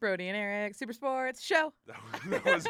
[0.00, 1.72] Brody and Eric Super Sports Show.
[2.30, 2.66] That was-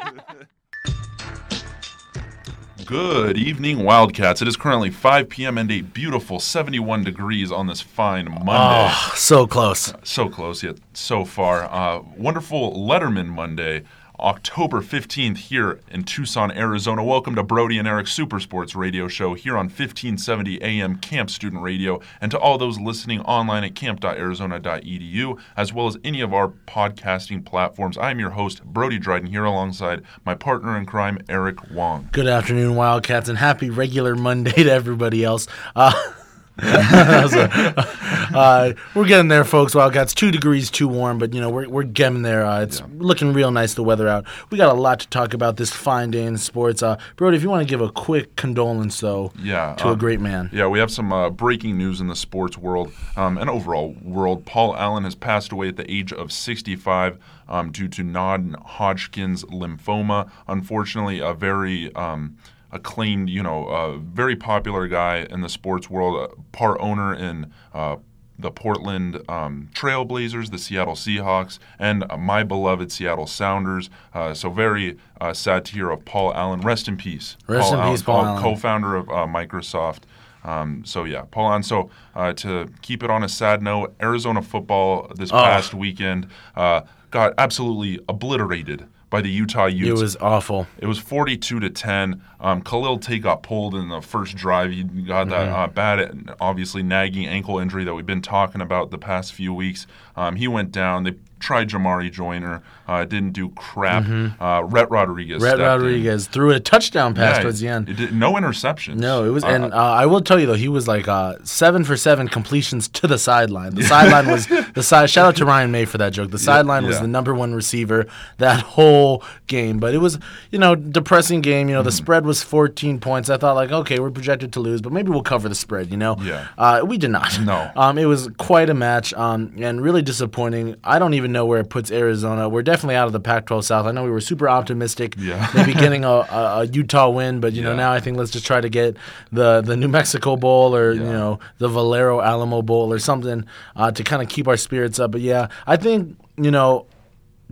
[2.85, 4.41] Good evening, Wildcats.
[4.41, 5.59] It is currently 5 p.m.
[5.59, 8.51] and a beautiful 71 degrees on this fine Monday.
[8.51, 9.93] Oh, so close.
[10.03, 11.65] So close, yet so far.
[11.65, 13.83] Uh, wonderful Letterman Monday,
[14.19, 17.03] October 15th, here in Tucson, Arizona.
[17.03, 21.61] Welcome to Brody and Eric Super Sports Radio Show here on 1570 AM KAMP Student
[21.61, 26.49] Radio, and to all those listening online at kamp.arizona.edu, as well as any of our
[26.67, 27.97] podcasting platforms.
[27.97, 32.09] I am your host, Brody Dryden, here alongside my partner in crime, Eric Wong.
[32.11, 35.47] Good afternoon, Wildcats, and happy regular Monday to everybody else.
[35.75, 35.93] Uh,
[36.63, 37.85] a-
[38.33, 39.73] uh, we're getting there, folks.
[39.75, 42.45] Wildcats, two degrees too warm, but you know we're we're getting there.
[42.45, 43.73] Uh, it's looking real nice.
[43.73, 44.25] The weather out.
[44.49, 46.83] We got a lot to talk about this fine day in sports.
[46.83, 49.97] Uh, Brody, if you want to give a quick condolence though, Yeah, to a um,
[49.99, 50.49] great man.
[50.51, 54.45] Yeah, we have some uh, breaking news in the sports world um, and overall world.
[54.45, 60.29] Paul Allen has passed away at the age of 65 um, due to non-Hodgkin's lymphoma.
[60.47, 62.37] Unfortunately, a very um,
[62.71, 67.51] acclaimed, you know, uh, very popular guy in the sports world, uh, part owner in.
[67.73, 67.97] Uh,
[68.41, 73.89] the Portland um, Trailblazers, the Seattle Seahawks, and uh, my beloved Seattle Sounders.
[74.13, 76.61] Uh, so very uh, sad to hear of Paul Allen.
[76.61, 77.35] Rest in peace.
[77.47, 78.41] Rest in peace, Paul Allen.
[78.41, 80.03] Co-founder of uh, Microsoft.
[80.45, 81.63] Um, so yeah, Paul Allen.
[81.63, 85.43] So uh, to keep it on a sad note, Arizona football this Oh.
[85.43, 89.99] past weekend uh, got absolutely obliterated by the Utah Utes.
[89.99, 90.67] It was awful.
[90.77, 92.21] It was 42 to 10.
[92.39, 94.71] Um, Khalil Tate got pulled in the first drive.
[94.71, 95.55] He got that Mm-hmm.
[95.55, 99.87] uh, bad, obviously nagging ankle injury that we've been talking about the past few weeks.
[100.15, 101.03] Um, he went down.
[101.03, 102.61] They tried Jamarye Joiner.
[102.87, 104.03] Uh, didn't do crap.
[104.41, 105.35] Uh, Rhett Rodriguez.
[105.37, 105.43] Mm-hmm.
[105.45, 105.85] Rhett stepped in.
[105.85, 107.85] Rodriguez threw a touchdown pass Yeah, towards the end.
[107.95, 108.95] did- no interceptions.
[108.95, 111.35] No, it was, Uh, and uh, I will tell you though, he was like uh,
[111.43, 113.75] seven for seven completions to the sideline.
[113.75, 115.09] The sideline was the side.
[115.11, 116.31] Shout out to Ryan May for that joke.
[116.31, 117.03] The sideline was yeah.
[117.03, 119.77] the number one receiver that whole game.
[119.79, 120.17] But it was,
[120.51, 121.69] you know, depressing game.
[121.69, 121.97] You know, the Mm-hmm.
[121.97, 123.29] spread was 14 points.
[123.29, 125.91] I thought like, okay, we're projected to lose, but maybe we'll cover the spread.
[125.91, 126.47] You know, Yeah.
[126.57, 127.39] Uh, we did not.
[127.41, 127.71] No.
[127.79, 130.75] Um, it was quite a match, um, and really disappointing.
[130.83, 132.49] I don't even know where it puts Arizona.
[132.49, 133.85] We're definitely out of the Pac-12 South.
[133.85, 135.49] I know we were super optimistic, Yeah.
[135.55, 138.45] maybe getting a, a, a Utah win, but you know now I think let's just
[138.45, 138.97] try to get
[139.31, 143.45] the the New Mexico Bowl or you know the Valero Alamo Bowl or something
[143.75, 145.11] uh, to kind of keep our spirits up.
[145.11, 146.85] But yeah, I think you know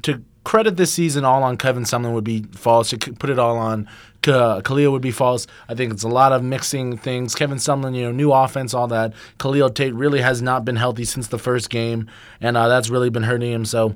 [0.03, 2.89] to credit this season all on Kevin Sumlin would be false.
[2.91, 3.87] To put it all on
[4.27, 5.47] K- Khalil would be false.
[5.69, 7.33] I think it's a lot of mixing things.
[7.33, 9.13] Kevin Sumlin, you know, new offense, all that.
[9.39, 12.09] Khalil Tate really has not been healthy since the first game,
[12.41, 13.65] and uh, that's really been hurting him.
[13.65, 13.95] So.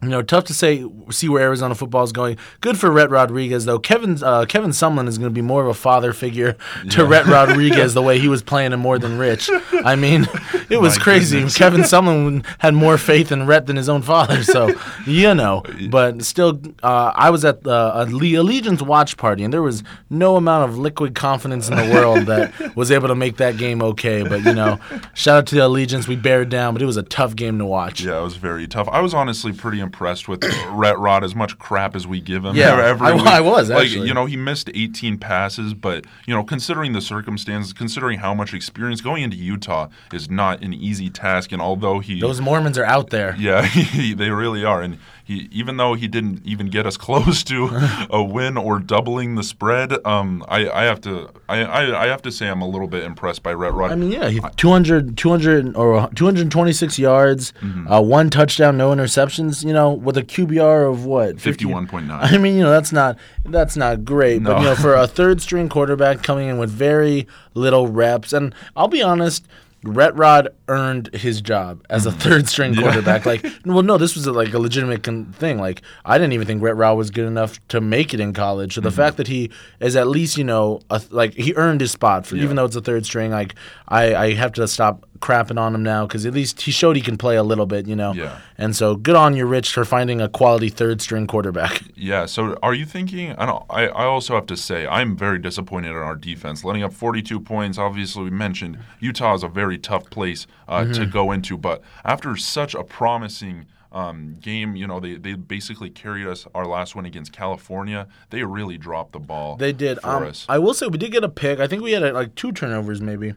[0.00, 0.84] You know, tough to say.
[1.10, 2.36] See where Arizona football is going.
[2.60, 3.80] Good for Rhett Rodriguez, though.
[3.80, 6.56] Kevin uh, Kevin Sumlin is going to be more of a father figure
[6.90, 9.50] to Rhett Rodriguez the way he was playing him more than Rich.
[9.84, 10.28] I mean,
[10.70, 11.38] it was My crazy.
[11.38, 11.56] goodness.
[11.58, 14.44] Kevin Sumlin had more faith in Rhett than his own father.
[14.44, 14.70] So
[15.04, 19.62] you know, but still, uh, I was at the Alle- Allegiance watch party, and there
[19.62, 23.56] was no amount of liquid confidence in the world that was able to make that
[23.56, 24.22] game okay.
[24.22, 24.78] But you know,
[25.14, 26.06] shout out to the Allegiance.
[26.06, 28.00] We bared down, but it was a tough game to watch.
[28.00, 28.88] Yeah, it was very tough.
[28.92, 31.24] I was honestly pretty impressed with uh, Rhett Rod.
[31.24, 33.36] As much crap as we give him, Yeah, I-.
[33.38, 34.06] I was, like actually.
[34.08, 38.52] you know he missed 18 passes, but you know considering the circumstances, considering how much
[38.54, 42.84] experience going into Utah is not an easy task, and although he Those Mormons are
[42.84, 43.34] out there.
[43.38, 44.82] yeah, he, they really are.
[44.82, 47.68] And he, even though he didn't even get us close to
[48.10, 52.22] a win or doubling the spread, um, I, I have to, I, I, I have
[52.22, 53.92] to say, I'm a little bit impressed by Rhett Rod.
[53.92, 57.92] I mean, yeah, he 200, 200 or 226 yards, Mm-hmm.
[57.92, 59.64] uh, one touchdown, no interceptions.
[59.64, 62.08] You know, with a QBR of what 51.9.
[62.10, 65.42] I mean, you know, that's not that's not great, but you know, for a third
[65.42, 69.46] string quarterback coming in with very little reps, and I'll be honest.
[69.84, 72.18] Rhett Rod earned his job as a mm-hmm.
[72.18, 73.24] third string quarterback.
[73.24, 75.58] Like, well, no, this was a, like a legitimate con- thing.
[75.58, 78.74] Like, I didn't even think Rhett Rod was good enough to make it in college.
[78.74, 78.96] So the mm-hmm.
[78.96, 79.50] fact that he
[79.80, 82.76] is at least, you know, a, like he earned his spot for even though it's
[82.76, 83.30] a third string.
[83.30, 83.54] Like,
[83.86, 87.02] I, I have to stop crapping on him now because at least he showed he
[87.02, 88.12] can play a little bit, you know.
[88.12, 88.38] Yeah.
[88.56, 91.82] And so good on you, Rich, for finding a quality third string quarterback.
[92.00, 92.26] Yeah.
[92.26, 93.32] So, are you thinking?
[93.32, 93.64] I don't.
[93.68, 97.40] I, I also have to say I'm very disappointed in our defense, letting up 42
[97.40, 97.76] points.
[97.76, 101.10] Obviously, we mentioned Utah is a very tough place uh, to Mm-hmm.
[101.10, 103.66] go into, but after such a promising.
[103.90, 108.06] Um, game, you know, they, they basically carried us our last one against California.
[108.28, 109.56] They really dropped the ball.
[109.56, 109.98] They did.
[110.02, 110.44] for Um, us.
[110.46, 111.58] I will say we did get a pick.
[111.58, 113.32] I think we had like two turnovers maybe.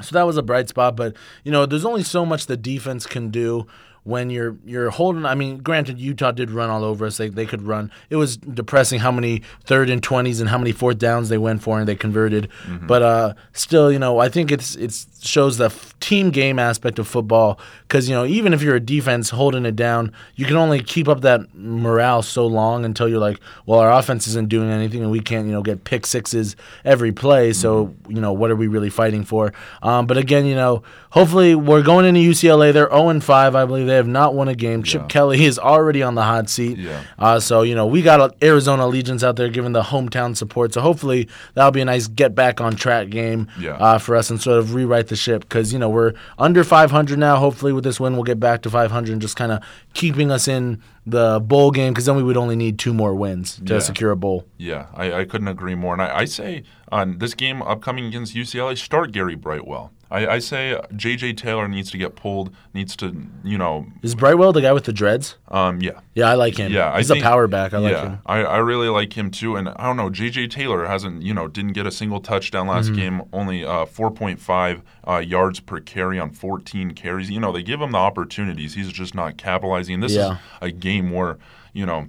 [0.00, 3.06] So that was a bright spot, but you know, there's only so much the defense
[3.06, 3.66] can do
[4.08, 5.26] when you're you're holding.
[5.26, 7.18] I mean, granted, Utah did run all over us.
[7.18, 7.90] They they could run.
[8.08, 11.62] It was depressing how many third and twenties and how many fourth downs they went
[11.62, 12.48] for and they converted.
[12.86, 16.98] But uh, still, you know, I think it's it's shows the f- team game aspect
[16.98, 20.56] of football because you know even if you're a defense holding it down, you can
[20.56, 24.70] only keep up that morale so long until you're like, well, our offense isn't doing
[24.70, 27.52] anything and we can't you know get pick sixes every play.
[27.52, 29.52] So you know what are we really fighting for?
[29.82, 32.72] Um, but again, you know, hopefully we're going into UCLA.
[32.72, 33.54] They're 0 and 5.
[33.54, 34.82] I believe they have not won a game.
[34.82, 35.06] Chip Yeah.
[35.08, 36.78] Kelly is already on the hot seat.
[36.78, 37.02] Yeah.
[37.18, 40.72] Uh, so you know we got Arizona allegiance out there giving the hometown support.
[40.72, 43.72] So hopefully that'll be a nice get back on track game Yeah.
[43.72, 47.18] uh, for us and sort of rewrite the ship because you know we're under 500
[47.18, 47.36] now.
[47.36, 49.60] Hopefully with this win we'll get back to 500 and just kind of
[49.92, 53.60] keeping us in the bowl game because then we would only need two more wins
[53.66, 53.78] to Yeah.
[53.80, 54.44] secure a bowl.
[54.58, 55.92] Yeah, I, I couldn't agree more.
[55.94, 56.62] And I, I say
[56.92, 59.90] on this game upcoming against UCLA, start Gary Brightwell.
[60.10, 61.34] I, I say J.J.
[61.34, 63.14] Taylor needs to get pulled, needs to,
[63.44, 65.36] you know, Is Brightwell the guy with the dreads?
[65.48, 66.00] um, yeah.
[66.14, 66.72] Yeah, I like him.
[66.72, 67.74] Yeah, I he's think- a power back.
[67.74, 68.18] I like yeah, him.
[68.24, 69.56] I, I really like him too.
[69.56, 70.48] And I don't know, J.J.
[70.48, 72.94] Taylor hasn't, you know, didn't get a single touchdown last Mm-hmm.
[72.96, 77.30] game, only uh, 4.5 uh, yards per carry on 14 carries.
[77.30, 78.74] You know, they give him the opportunities.
[78.74, 80.00] He's just not capitalizing.
[80.00, 80.32] This Yeah.
[80.32, 81.38] is a game where,
[81.72, 82.08] you know,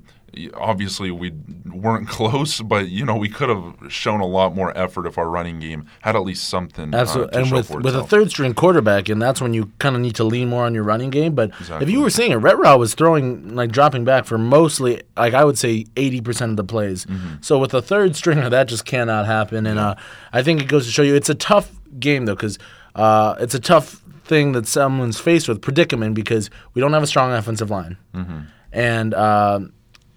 [0.54, 1.34] obviously we
[1.66, 5.30] weren't close, but, you know, we could have shown a lot more effort if our
[5.30, 6.94] running game had at least something.
[6.94, 9.96] Uh, Absolutely, to and with with a third string quarterback, and that's when you kind
[9.96, 11.36] of need to lean more on your running game.
[11.36, 15.34] But if you were seeing it, Retro was throwing like dropping back for mostly, like
[15.34, 17.06] I would say, eighty percent of the plays.
[17.06, 17.36] Mm-hmm.
[17.42, 19.66] So with a third stringer, that just cannot happen.
[19.66, 19.96] And uh,
[20.34, 22.60] I think it goes to show you it's a tough game though, because
[22.96, 27.08] uh, it's a tough thing that someone's faced with predicament because we don't have a
[27.08, 28.40] strong offensive line, Mm-hmm.
[28.74, 29.14] and.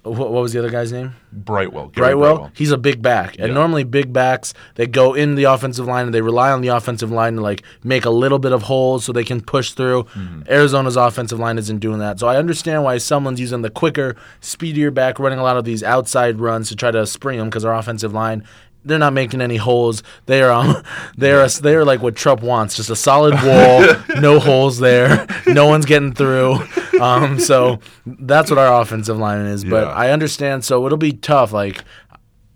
[0.05, 1.15] What was the other guy's name?
[1.33, 1.87] Brightwell.
[1.89, 3.37] Gary Brightwell, he's a big back.
[3.39, 3.55] And Yeah.
[3.55, 7.13] normally big backs, they go in the offensive line and they rely on the offensive
[7.13, 10.03] line to like make a little bit of holes so they can push through.
[10.15, 10.43] Mm-hmm.
[10.49, 12.19] Arizona's offensive line isn't doing that.
[12.19, 15.85] So I understand why someone's using the quicker, speedier back, running a lot of these
[15.85, 18.43] outside runs to try to spring them because our offensive line
[18.85, 20.03] they're not making any holes.
[20.27, 20.83] They are um,
[21.17, 25.27] they are they are like what Trump wants, just a solid wall, no holes there,
[25.47, 26.59] no one's getting through.
[27.01, 29.65] Um, so that's what our offensive line is.
[29.65, 29.93] But Yeah.
[29.93, 30.65] I understand.
[30.65, 31.53] So it'll be tough.
[31.53, 31.83] Like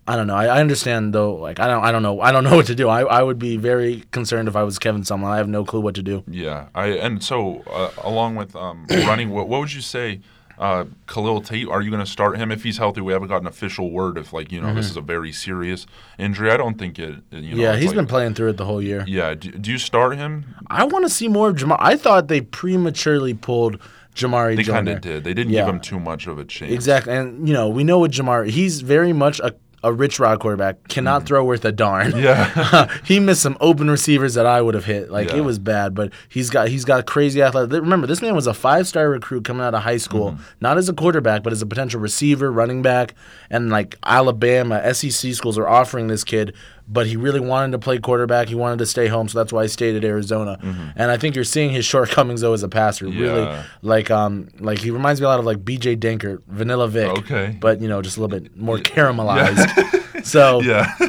[0.09, 0.35] I don't know.
[0.35, 1.35] I, I understand though.
[1.35, 1.83] Like I don't.
[1.83, 2.21] I don't know.
[2.21, 2.87] I don't know what to do.
[2.87, 5.25] I, I would be very concerned if I was Kevin Sumlin.
[5.25, 6.23] I have no clue what to do.
[6.27, 10.21] Yeah, I and so uh, along with um, running, what, what would you say,
[10.59, 11.67] uh, Khalil Tate?
[11.67, 13.01] Are you going to start him if he's healthy?
[13.01, 15.85] We haven't got an official word if like you know this is a very serious
[16.17, 16.51] injury.
[16.51, 17.15] I don't think it.
[17.31, 17.59] You know, Mm-hmm.
[17.59, 19.03] yeah, he's like- been playing through it the whole year.
[19.07, 20.55] Yeah, do, do you start him?
[20.67, 21.77] I want to see more of Jamar.
[21.79, 23.79] I thought they prematurely pulled
[24.15, 24.55] Jamarye.
[24.57, 25.23] They kind of did.
[25.23, 25.65] They didn't Yeah.
[25.65, 26.73] give him too much of a chance.
[26.73, 28.47] Exactly, and you know we know what Jamar.
[28.49, 29.53] He's very much a,
[29.87, 30.87] a rich rod quarterback.
[30.87, 32.11] Cannot throw worth a darn.
[32.11, 32.23] Mm.
[32.23, 32.97] Yeah.
[33.05, 35.09] he missed some open receivers that I would have hit.
[35.09, 35.37] Like Yeah.
[35.37, 37.71] it was bad, but he's got he's got crazy athletic.
[37.81, 40.41] Remember, this man was a five star recruit coming out of high school, Mm-hmm.
[40.61, 43.15] not as a quarterback, but as a potential receiver, running back,
[43.49, 46.53] and like Alabama SEC schools are offering this kid.
[46.89, 48.47] But he really wanted to play quarterback.
[48.47, 50.57] He wanted to stay home, so that's why he stayed at Arizona.
[50.95, 53.05] And I think you're seeing his shortcomings though as a passer.
[53.05, 53.87] Really, Mm-hmm.
[53.87, 55.97] Like um, like he reminds me a lot of like B.J.
[55.97, 57.09] Denker, Vanilla Vic.
[57.19, 57.57] Okay.
[57.59, 58.77] but you know, just a little bit more
[59.27, 60.25] caramelized.
[60.25, 60.93] so Yeah.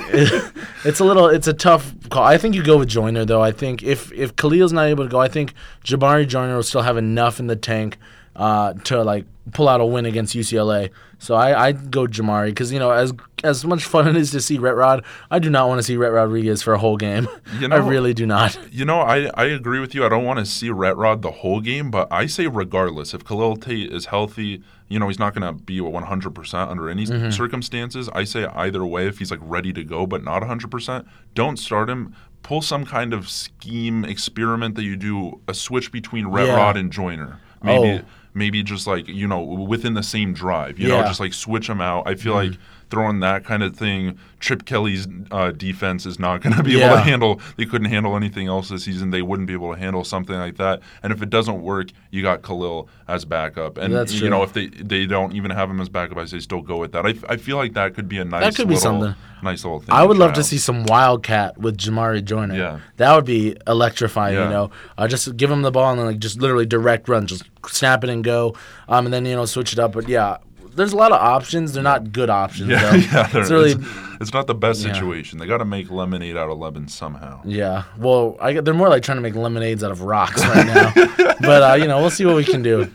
[0.84, 2.24] it's a little it's a tough call.
[2.24, 3.42] I think you go with Joiner though.
[3.42, 5.54] I think if if Khalil's not able to go, I think
[5.84, 7.98] Jamarye Joiner will still have enough in the tank
[8.38, 10.90] uh, to like pull out a win against UCLA.
[11.18, 13.12] So I I'd go Jamarye because you know as
[13.42, 15.96] as much fun it is to see Rhett Rod, I do not want to see
[15.96, 17.26] Rhett Rodriguez for a whole game.
[17.58, 18.56] You I really do not.
[18.72, 20.04] You know, I, I agree with you.
[20.06, 23.24] I don't want to see Rhett Rod the whole game, but I say regardless, if
[23.24, 27.30] Khalil Tate is healthy, you know, he's not going to be 100% under any Mm-hmm.
[27.30, 28.08] circumstances.
[28.14, 31.04] I say either way, if he's like ready to go but not 100%,
[31.34, 32.14] don't start him.
[32.44, 36.56] Pull some kind of scheme experiment that you do a switch between Rhett Yeah.
[36.56, 37.40] Rod and Joiner.
[37.62, 38.06] Maybe Oh.
[38.38, 41.00] Maybe just like, you know, within the same drive, you know, Yeah.
[41.00, 41.08] Mm-hmm.
[41.10, 42.06] just like switch them out.
[42.06, 42.52] I feel like
[42.90, 46.96] throwing that kind of thing, Chip Kelly's uh, defense is not going to be able
[46.96, 47.40] to handle.
[47.56, 49.10] They couldn't handle anything else this season.
[49.10, 50.80] They wouldn't be able to handle something like that.
[51.02, 53.78] And if it doesn't work, you got Khalil as backup.
[53.78, 54.28] And That's you true.
[54.30, 56.92] know, if they they don't even have him as backup, I say still go with
[56.92, 57.04] that.
[57.06, 59.14] I, I feel like that could be a nice that could be little, something.
[59.42, 59.90] nice little thing.
[59.90, 62.54] I would love to see some Wildcat with Jamarye Joiner.
[62.56, 62.80] Yeah.
[62.96, 64.44] That would be electrifying, Yeah.
[64.44, 64.70] you know.
[64.96, 68.04] Uh, just give him the ball and then like just literally direct run, just snap
[68.04, 68.54] it and go.
[68.88, 69.92] Um, and then, you know, switch it up.
[69.92, 70.38] But yeah,
[70.78, 71.72] there's a lot of options.
[71.74, 72.96] They're not good options, Yeah, though.
[73.12, 73.28] yeah.
[73.34, 73.84] it's really it's,
[74.22, 74.94] it's not the best Yeah.
[74.94, 75.38] situation.
[75.38, 77.40] They got to make lemonade out of lemons somehow.
[77.44, 77.82] yeah.
[77.98, 80.92] Well, I, they're more like trying to make lemonades out of rocks right now.
[81.40, 82.90] but uh, you know, we'll see what we can do.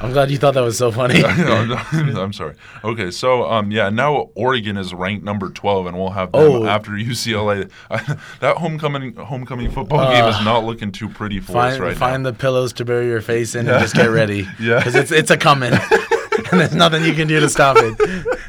[0.00, 1.24] I'm glad you thought that was so funny.
[1.24, 2.56] I'm sorry.
[2.82, 6.66] Okay, so um, yeah, now Oregon is ranked number 12, and we'll have them Oh.
[6.66, 7.70] after UCLA.
[8.40, 12.00] that homecoming homecoming football game is not looking too pretty for us find right find
[12.00, 12.06] now.
[12.06, 14.46] Find the pillows to bury your face in and just get ready.
[14.60, 14.78] Yeah.
[14.78, 15.72] because it's it's a coming,
[16.50, 17.96] and there's nothing you can do to stop it.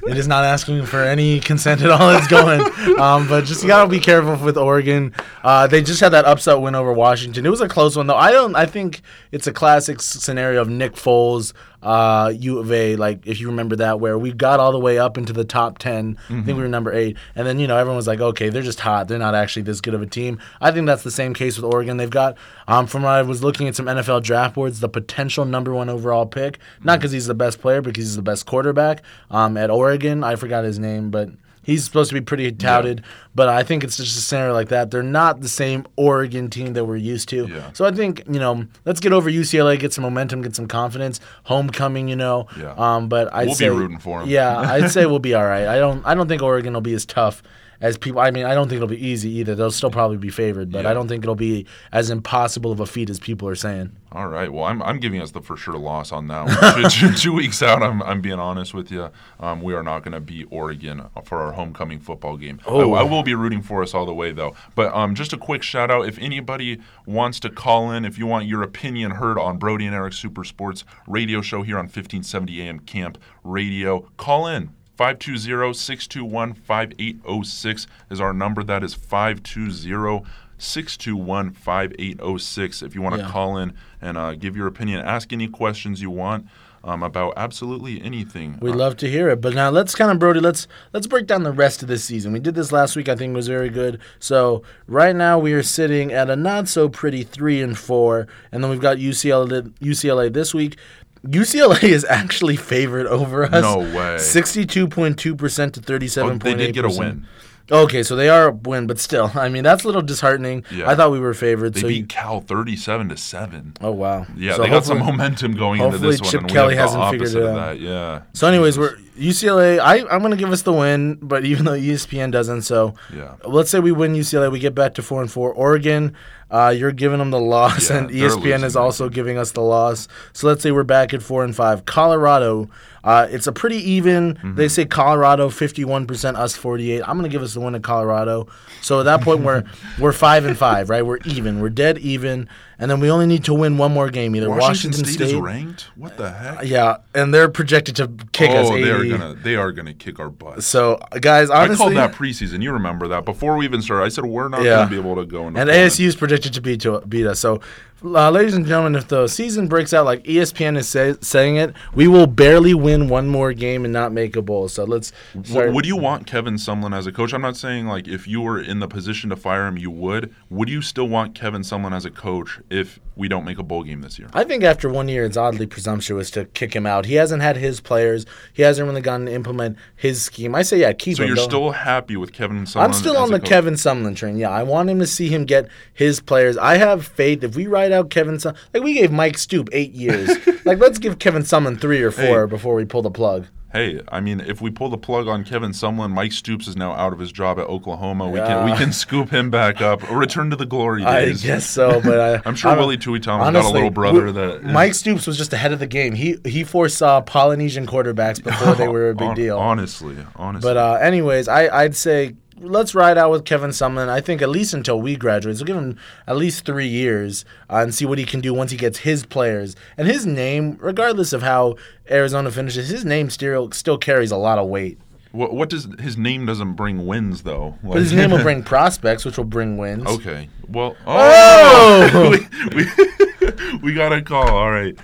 [0.07, 2.09] It is not asking for any consent at all.
[2.11, 2.61] It's going,
[2.99, 5.13] um, but just you gotta be careful with Oregon.
[5.43, 7.45] Uh, they just had that upset win over Washington.
[7.45, 8.15] It was a close one though.
[8.15, 8.55] I don't.
[8.55, 11.53] I think it's a classic scenario of Nick Foles.
[11.85, 14.97] Uh, U of A, like if you remember that, where we got all the way
[14.97, 17.77] up into the top 10 I think we were number eight, and then you know
[17.77, 19.07] everyone was like, okay, they're just hot.
[19.07, 20.39] They're not actually this good of a team.
[20.59, 21.97] I think that's the same case with Oregon.
[21.97, 22.37] They've got,
[22.67, 25.87] um, from what I was looking at some NFL draft boards, the potential number one
[25.89, 26.57] overall pick.
[26.83, 29.03] Not because he's the best player, because he's the best quarterback.
[29.29, 31.29] Um, at Oregon, I forgot his name, but
[31.65, 33.03] He's supposed to be pretty touted,
[33.33, 34.91] but I think it's just a scenario like that.
[34.91, 37.47] They're not the same Oregon team that we're used to.
[37.47, 37.71] Yeah.
[37.73, 41.19] So I think you know, let's get over UCLA, get some momentum, get some confidence.
[41.45, 42.47] Homecoming, you know.
[42.57, 42.73] Yeah.
[42.77, 44.29] Um, but I'd We'll be say, rooting for 'em.
[44.29, 45.65] Yeah, I'd say we'll be all right.
[45.67, 46.05] I don't.
[46.05, 47.41] I don't think Oregon will be as tough
[47.81, 48.19] as people.
[48.19, 49.55] I mean, I don't think it'll be easy either.
[49.55, 50.91] They'll still probably be favored, but Yeah.
[50.91, 53.91] I don't think it'll be as impossible of a feat as people are saying.
[54.11, 54.51] All right.
[54.51, 56.45] Well, I'm, I'm giving us the for sure loss on that
[56.81, 57.15] one.
[57.17, 59.09] two, weeks out, I'm, I'm being honest with you.
[59.41, 62.59] Um, we are not going to beat Oregon for our homecoming football game.
[62.65, 62.93] I- Oh.
[62.93, 64.55] I, will be rooting for us all the way, though.
[64.75, 68.25] But um, just a quick shout out if anybody wants to call in, if you
[68.25, 72.61] want your opinion heard on Brody and Eric Super Sports radio show here on 1570
[72.61, 74.69] AM KAMP Radio, call in.
[74.97, 78.63] 520 621 5806 is our number.
[78.63, 80.23] That is 520
[80.57, 82.81] 621 5806.
[82.81, 83.29] If you want to Yeah.
[83.29, 86.47] call in and uh, give your opinion, ask any questions you want
[86.83, 88.57] um, about absolutely anything.
[88.61, 89.41] We'd Uh, love to hear it.
[89.41, 92.31] But now let's kind of Brody, let's let's break down the rest of this season.
[92.31, 93.99] We did this last week, I think it was very good.
[94.19, 98.63] So right now we are sitting at a not so pretty three and four, and
[98.63, 100.77] then we've got UCLA UCLA this week.
[101.25, 103.61] UCLA is actually favored over us.
[103.61, 104.17] No way.
[104.17, 107.27] Sixty-two point two percent to oh, thirty-seven they did get a win.
[107.71, 110.63] Okay, so they are a win, but still, I mean that's a little disheartening.
[110.71, 110.89] Yeah.
[110.89, 111.73] I thought we were favored.
[111.73, 113.73] They so beat you, Cal 37 to 7.
[113.81, 116.29] oh wow, Yeah, So they got some momentum going into hopefully this one.
[116.31, 117.55] Chip Kelly we have the hasn't figured it out.
[117.55, 117.79] that.
[117.79, 118.21] Yeah.
[118.33, 118.91] So, anyways, Jesus.
[118.91, 119.79] we're UCLA.
[119.79, 123.35] I I'm gonna give us the win, but even though ESPN doesn't, so Yeah.
[123.45, 125.51] let's say we win UCLA, we get back to four and four.
[125.53, 126.13] Oregon,
[126.51, 130.07] uh, you're giving them the loss, Yeah, and ESPN is also giving us the loss.
[130.33, 131.85] So let's say we're back at four and five.
[131.85, 132.69] Colorado,
[133.05, 134.33] uh, it's a pretty even.
[134.33, 134.55] Mm-hmm.
[134.55, 137.07] They say Colorado 51 percent, us 48.
[137.07, 138.47] I'm gonna give us the win at Colorado.
[138.81, 139.63] So at that point, we're
[139.99, 141.05] we're five and five, right?
[141.05, 141.61] We're even.
[141.61, 144.91] We're dead even, and then we only need to win one more game, either Washington,
[144.91, 145.35] Washington, State, State.
[145.35, 145.81] is ranked?
[145.95, 146.63] What the heck?
[146.65, 148.67] Yeah, and they're projected to kick us.
[148.69, 150.63] oh, they are gonna they are gonna kick our butt.
[150.63, 152.61] So, guys, honestly, I called that preseason.
[152.61, 154.03] You remember that before we even started.
[154.05, 154.75] I said we're not Yeah.
[154.77, 157.39] gonna be able to go and ASU is projected to beat to beat us.
[157.39, 157.61] So,
[158.03, 161.73] uh, ladies and gentlemen, if the season breaks out like ESPN is say, saying it,
[161.95, 164.67] we will barely win one more game and not make a bowl.
[164.67, 165.11] So let's.
[165.43, 167.33] Start- Would you want Kevin Sumlin as a coach?
[167.33, 170.33] I'm not saying like if you were in the position to fire him, you would.
[170.49, 173.83] Would you still want Kevin Sumlin as a coach if we don't make a bowl
[173.83, 174.27] game this year?
[174.33, 177.05] I think after one year, it's oddly presumptuous to kick him out.
[177.05, 178.25] He hasn't had his players.
[178.53, 180.55] He hasn't really gotten to implement his scheme.
[180.55, 181.29] I say, yeah, keep So him.
[181.29, 182.83] So you're still happy with Kevin Sumlin?
[182.83, 183.49] I'm still on the coach?
[183.49, 184.37] Kevin Sumlin train.
[184.37, 186.57] Yeah, I want him to see him get his players.
[186.57, 187.43] I have faith.
[187.43, 190.29] If we write out Kevin Sumlin, like we gave Mike Stoop eight years,
[190.65, 192.49] like let's give Kevin Sumlin three or four Hey.
[192.49, 193.47] before we pull the plug.
[193.75, 196.93] Hey, I mean, if we pull the plug on Kevin Sumlin, Mike Stoops is now
[196.93, 198.29] out of his job at Oklahoma.
[198.29, 200.09] We can we can scoop him back up.
[200.09, 201.43] Return to the glory days.
[201.43, 204.27] I guess so, but I, I'm sure I don't- Willie Tuitama got a little brother
[204.27, 206.13] we- that is- Mike Stoops was just ahead of the game.
[206.15, 209.57] He he foresaw Polynesian quarterbacks before they were a big Hon- deal.
[209.57, 210.69] Honestly, honestly.
[210.69, 214.09] But uh, anyways, I I'd say let's ride out with Kevin Sumlin.
[214.09, 215.97] I think at least until we graduate, so give him
[216.27, 219.25] at least three years uh, and see what he can do once he gets his
[219.25, 220.77] players and his name.
[220.81, 221.75] Regardless of how
[222.09, 224.97] Arizona finishes, his name still still carries a lot of weight.
[225.31, 227.77] what, what does his name doesn't bring wins though?
[227.83, 230.07] But his name will bring prospects, which will bring wins.
[230.07, 230.49] Okay.
[230.69, 230.95] Well.
[231.05, 232.09] Oh!
[232.13, 232.29] Oh.
[232.75, 234.47] we, we, we got a call.
[234.47, 234.97] All right.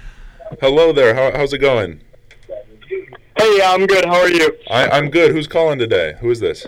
[0.59, 1.13] Hello there.
[1.15, 2.01] How, how's it going?
[3.37, 4.05] Hey, I'm good.
[4.05, 4.55] How are you?
[4.69, 5.31] I, I'm good.
[5.31, 6.15] Who's calling today?
[6.19, 6.67] Who is this?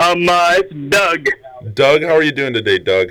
[0.00, 1.28] Um, uh, it's Doug.
[1.74, 2.02] Doug.
[2.02, 3.10] How are you doing today, Doug?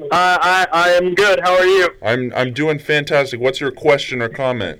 [0.00, 1.40] Uh, I I am good.
[1.42, 1.88] How are you?
[2.00, 3.40] I'm I'm doing fantastic.
[3.40, 4.78] What's your question or comment?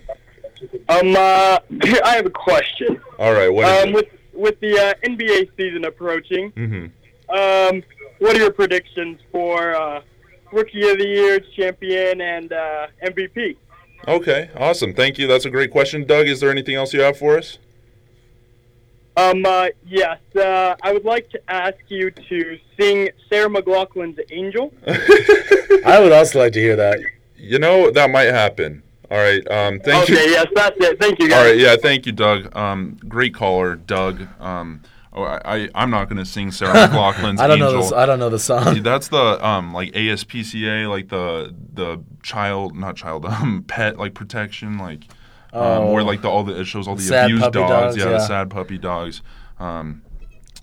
[0.88, 1.58] Um, uh,
[2.04, 3.00] I have a question.
[3.18, 3.48] All right.
[3.48, 3.94] What is Um, it?
[3.94, 6.86] with with the uh, NBA season approaching, hmm
[7.28, 7.82] um,
[8.18, 10.00] what are your predictions for uh,
[10.52, 13.56] Rookie of the Year, Champion, and uh, MVP?
[14.06, 14.48] Okay.
[14.56, 14.94] Awesome.
[14.94, 15.26] Thank you.
[15.26, 16.28] That's a great question, Doug.
[16.28, 17.58] Is there anything else you have for us?
[19.16, 20.18] Um, uh, yes.
[20.34, 26.38] Uh, I would like to ask you to sing Sarah McLachlan's "Angel." I would also
[26.38, 26.98] like to hear that.
[27.36, 28.82] You know that might happen.
[29.10, 29.46] All right.
[29.50, 30.18] Um, thank okay, you.
[30.20, 30.30] Okay.
[30.30, 30.98] Yes, that's it.
[30.98, 31.38] Thank you, guys.
[31.38, 31.58] All right.
[31.58, 31.76] Yeah.
[31.76, 32.54] Thank you, Doug.
[32.56, 34.26] Um, great caller, Doug.
[34.40, 34.80] Um,
[35.12, 37.92] oh, I, I I'm not gonna sing Sarah McLachlan's I don't know this.
[37.92, 38.82] I don't know the song.
[38.82, 44.78] That's the um like ASPCA, like the the child, not child, um pet like protection,
[44.78, 45.04] like
[45.52, 48.04] um, where like the all the it shows all the Sad abused dogs, dogs, yeah,
[48.04, 49.22] the sad puppy dogs.
[49.58, 50.02] Um,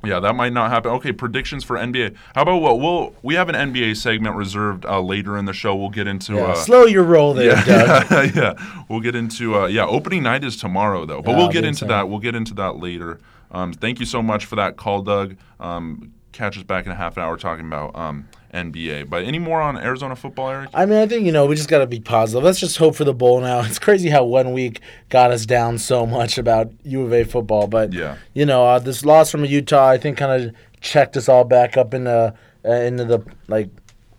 [0.04, 0.92] yeah, that might not happen.
[0.92, 2.16] Okay, predictions for NBA.
[2.34, 5.76] How about what we'll we have an NBA segment reserved uh, later in the show.
[5.76, 8.10] We'll get into Yeah, uh, slow your roll there, Doug.
[8.10, 8.84] yeah, yeah.
[8.88, 9.86] We'll get into uh, yeah.
[9.86, 12.08] Opening night is tomorrow though, but Yeah, we'll get into that.
[12.08, 13.20] We'll get into that later.
[13.52, 15.36] Um, thank you so much for that call, Doug.
[15.60, 19.10] Um, catch us back in a half an hour talking about um, NBA.
[19.10, 20.70] But any more on Arizona football, Eric?
[20.74, 22.44] I mean, I think you know we just got to be positive.
[22.44, 23.62] Let's just hope for the bowl now.
[23.66, 27.68] It's crazy how one week got us down so much about U of A football,
[27.68, 28.18] but Yeah.
[28.34, 31.78] you know uh, this loss from Utah, I think, kind of checked us all back
[31.78, 32.34] up into
[32.66, 33.70] uh, into the like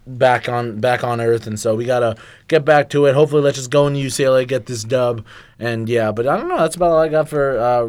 [0.07, 2.17] back on back on earth, and so we gotta
[2.49, 3.15] get back to it.
[3.15, 5.25] Hopefully, let's just go into UCLA, get this dub,
[5.59, 6.11] and yeah.
[6.13, 6.59] But I don't know.
[6.59, 7.89] That's about all I got for uh,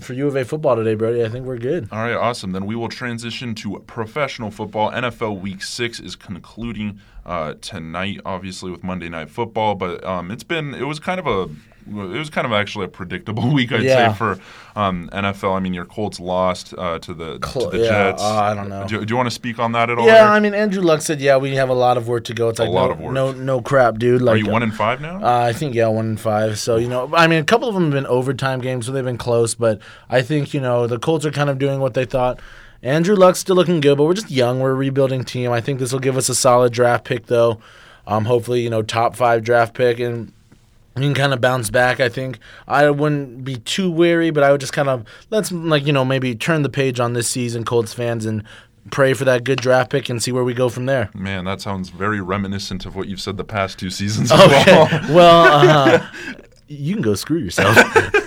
[0.00, 1.24] for U of A football today, Brody.
[1.24, 1.88] I think we're good.
[1.90, 2.52] All right, awesome.
[2.52, 4.90] Then we will transition to professional football.
[4.90, 9.74] NFL Week Six is concluding uh, tonight, obviously with Monday Night Football.
[9.74, 11.48] But um, it's been it was kind of a
[11.88, 14.10] it was kind of actually a predictable week, I'd Yeah.
[14.12, 14.38] say, for
[14.74, 15.56] um, NFL.
[15.56, 18.22] I mean, your Colts lost uh, to the Cl- to the yeah, Jets.
[18.22, 18.88] uh, I don't know.
[18.88, 20.04] Do, do you want to speak on that at all?
[20.04, 20.32] Yeah?
[20.32, 22.48] I mean Andrew Luck said, yeah, we have a lot of work to go.
[22.48, 23.12] It's like lot no, of work.
[23.14, 24.20] no, no crap, dude.
[24.20, 25.22] Like, Are you one in five now?
[25.24, 26.58] Uh, I think yeah, one in five.
[26.58, 29.04] So you know, I mean, a couple of them have been overtime games, so they've
[29.04, 29.54] been close.
[29.54, 29.80] But
[30.10, 32.40] I think you know the Colts are kind of doing what they thought.
[32.82, 34.60] Andrew Luck's still looking good, but we're just young.
[34.60, 35.50] We're a rebuilding team.
[35.52, 37.58] I think this will give us a solid draft pick, though.
[38.06, 40.32] Um, hopefully, you know, top five draft pick, and
[40.94, 41.98] we can kind of bounce back.
[42.00, 45.86] I think I wouldn't be too wary, but I would just kind of let's like
[45.86, 48.44] you know maybe turn the page on this season, Colts fans, and
[48.92, 51.10] pray for that good draft pick and see where we go from there.
[51.12, 54.30] Man, that sounds very reminiscent of what you've said the past two seasons.
[54.32, 54.64] as Okay.
[54.66, 54.88] well.
[55.10, 56.06] well, uh,
[56.68, 57.76] you can go screw yourself.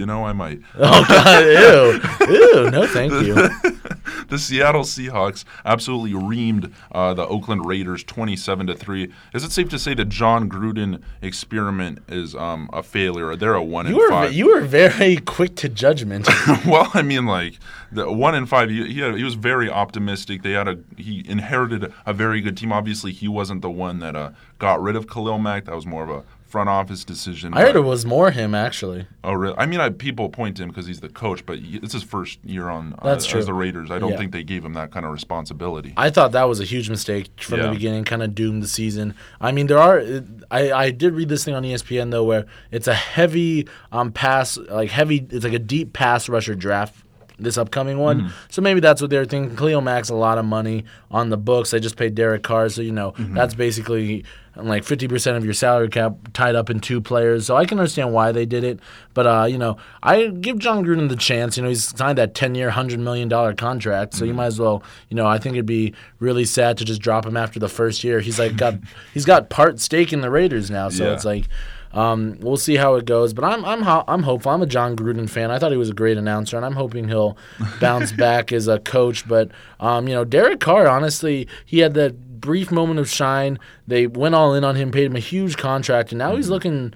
[0.00, 0.60] you know, I might.
[0.78, 2.70] oh God, ew, ew.
[2.70, 3.34] No, thank you.
[4.28, 9.12] the Seattle Seahawks absolutely reamed uh, the Oakland Raiders twenty-seven to three.
[9.34, 13.26] Is it safe to say the Jon Gruden experiment is um, a failure?
[13.26, 14.32] Or they're a one You in were five.
[14.32, 16.26] you were very quick to judgment.
[16.66, 17.58] well, I mean, like
[17.92, 18.70] the one in five.
[18.70, 20.42] He, he, had, he was very optimistic.
[20.42, 22.72] They had a he inherited a very good team.
[22.72, 25.66] Obviously, he wasn't the one that uh, got rid of Khalil Mack.
[25.66, 27.54] That was more of a front office decision.
[27.54, 29.06] I heard it was more him actually.
[29.22, 29.54] Oh, really?
[29.56, 32.44] I mean, I, people point to him because he's the coach, but it's his first
[32.44, 33.90] year on uh, That's as the Raiders.
[33.90, 34.16] I don't Yeah.
[34.18, 35.94] think they gave him that kind of responsibility.
[35.96, 37.66] I thought that was a huge mistake from Yeah.
[37.66, 39.14] the beginning, kind of doomed the season.
[39.40, 40.02] I mean, there are.
[40.50, 44.56] I, I did read this thing on ESPN though, where it's a heavy um pass,
[44.58, 45.26] like heavy.
[45.30, 46.94] It's like a deep pass rusher draft.
[47.38, 48.28] This upcoming one, Mm-hmm.
[48.50, 49.56] so maybe that's what they're thinking.
[49.56, 51.70] Khalil Mack's a lot of money on the books.
[51.70, 53.32] They just paid Derek Carr, so you know Mm-hmm.
[53.34, 57.46] that's basically like fifty percent of your salary cap tied up in two players.
[57.46, 58.80] So I can understand why they did it,
[59.14, 61.56] but uh, you know I give Jon Gruden the chance.
[61.56, 64.18] You know he's signed that ten-year, hundred million dollar contract, Mm-hmm.
[64.18, 64.82] so you might as well.
[65.08, 68.02] You know I think it'd be really sad to just drop him after the first
[68.04, 68.20] year.
[68.20, 68.74] He's like got
[69.14, 71.14] he's got part stake in the Raiders now, so Yeah.
[71.14, 71.44] it's like.
[71.92, 74.52] Um, we'll see how it goes, but I'm I'm ho- I'm hopeful.
[74.52, 75.50] I'm a Jon Gruden fan.
[75.50, 77.36] I thought he was a great announcer, and I'm hoping he'll
[77.80, 79.26] bounce back as a coach.
[79.26, 83.58] But um, you know, Derek Carr, honestly, he had that brief moment of shine.
[83.86, 86.94] They went all in on him, paid him a huge contract, and now he's looking.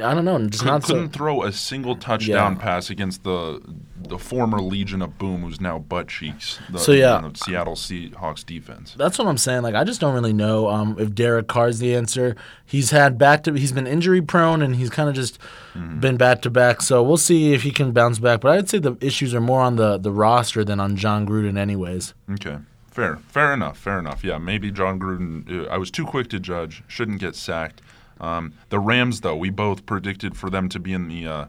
[0.00, 2.58] I don't know, just Could, not couldn't throw a single touchdown Yeah.
[2.62, 3.60] pass against the
[4.08, 6.58] the former Legion of Boom, who's now butt cheeks.
[6.70, 7.20] The, So, yeah.
[7.20, 8.94] the Seattle Seahawks defense.
[8.98, 9.62] That's what I'm saying.
[9.62, 12.36] Like, I just don't really know um, if Derek Carr's the answer.
[12.66, 13.54] He's had back to.
[13.54, 15.38] He's been injury prone, and he's kind of just
[15.74, 16.82] been back to back.
[16.82, 18.40] So we'll see if he can bounce back.
[18.40, 21.58] But I'd say the issues are more on the the roster than on Jon Gruden,
[21.58, 22.14] anyways.
[22.32, 22.58] Okay.
[22.94, 24.22] Fair, fair enough, fair enough.
[24.22, 25.50] Yeah, maybe Jon Gruden.
[25.50, 26.84] Uh, I was too quick to judge.
[26.86, 27.82] Shouldn't get sacked.
[28.20, 31.46] Um, the Rams, though, we both predicted for them to be in the uh,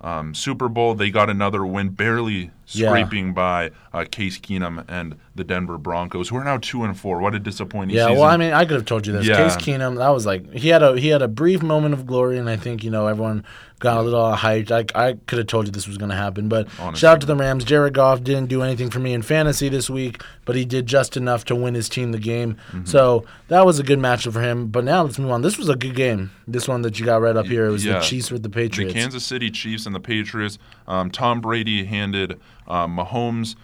[0.00, 0.94] um, Super Bowl.
[0.94, 2.88] They got another win, barely Yeah.
[2.88, 7.20] scraping by uh, Case Keenum and the Denver Broncos, who are now two and four.
[7.20, 7.98] What a disappointing season.
[8.08, 8.20] Yeah, season.
[8.20, 9.26] well, I mean, I could have told you this.
[9.26, 9.36] Yeah.
[9.36, 12.38] Case Keenum, that was like he had a he had a brief moment of glory,
[12.38, 13.44] and I think you know everyone
[13.78, 14.70] got a little hyped.
[14.72, 16.98] I, I could have told you this was going to happen, but Honestly.
[17.00, 17.62] shout out to the Rams.
[17.62, 21.14] Jared Goff didn't do anything for me in fantasy this week, but he did just
[21.16, 22.54] enough to win his team the game.
[22.72, 22.86] Mm-hmm.
[22.86, 24.68] So that was a good matchup for him.
[24.68, 25.42] But now let's move on.
[25.42, 26.30] This was a good game.
[26.48, 27.66] This one that you got right up here.
[27.66, 27.98] It was Yeah.
[27.98, 28.94] the Chiefs with the Patriots.
[28.94, 28.98] the.
[28.98, 30.58] Kansas City Chiefs and the Patriots.
[30.88, 33.56] Um, Tom Brady handed um, Mahomes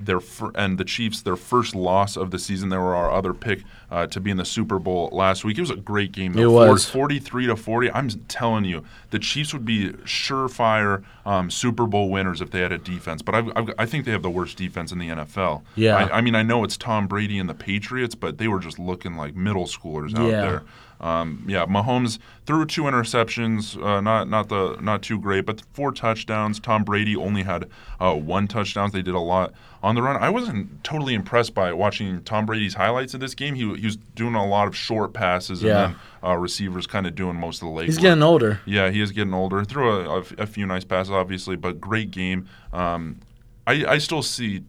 [0.00, 2.70] their fir- and the Chiefs their first loss of the season.
[2.70, 5.58] They were our other pick uh, to be in the Super Bowl last week.
[5.58, 6.32] It was a great game.
[6.32, 6.42] though.
[6.62, 6.88] It was.
[6.90, 7.88] forty-three to forty.
[7.92, 9.90] I'm telling you, the Chiefs would be
[10.32, 13.22] surefire um, Super Bowl winners if they had a defense.
[13.22, 15.62] But I've, I've, I think they have the worst defense in the NFL.
[15.76, 15.96] Yeah.
[15.96, 18.78] I, I mean, I know it's Tom Brady and the Patriots, but they were just
[18.78, 20.40] looking like middle schoolers out Yeah.
[20.40, 20.62] there.
[21.02, 25.90] Um, yeah, Mahomes threw two interceptions, uh, not not the not too great, but four
[25.92, 26.60] touchdowns.
[26.60, 27.68] Tom Brady only had
[28.00, 28.90] uh, one touchdown.
[28.92, 30.16] They did a lot on the run.
[30.22, 33.56] I wasn't totally impressed by watching Tom Brady's highlights of this game.
[33.56, 35.86] He, he was doing a lot of short passes, Yeah.
[35.86, 37.86] and then uh, receivers kind of doing most of the leg.
[37.86, 38.02] He's work.
[38.02, 38.60] getting older.
[38.64, 39.64] Yeah, he is getting older.
[39.64, 42.48] Threw a, a, a few nice passes, obviously, but great game.
[42.72, 43.18] Um,
[43.66, 44.62] I, I still see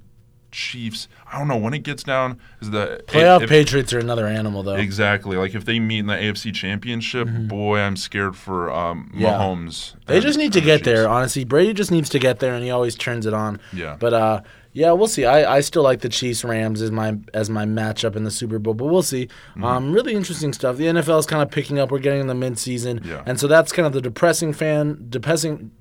[0.54, 1.10] Chiefs.
[1.32, 2.39] I don't know when it gets down.
[2.62, 4.76] Is the Playoff if- Patriots are another animal, though.
[4.76, 5.36] Exactly.
[5.36, 9.22] Like if they meet in the AFC Championship, boy, I'm scared for um, Mm-hmm.
[9.22, 9.30] Yeah.
[9.34, 9.96] Mahomes.
[10.06, 11.10] They and- just need to the get there.
[11.10, 13.60] Honestly, Brady just needs to get there, and he always turns it on.
[13.74, 13.98] Yeah.
[14.00, 15.26] But uh, yeah, we'll see.
[15.26, 18.58] I, I still like the Chiefs Rams as my as my matchup in the Super
[18.60, 19.26] Bowl, but we'll see.
[19.52, 19.63] Mm-hmm.
[19.63, 20.78] Um, really interesting stuff.
[20.78, 21.92] The NFL is kind of picking up.
[21.92, 23.22] We're getting in the mid season, Yeah.
[23.26, 25.72] and so that's kind of the depressing fan depressing.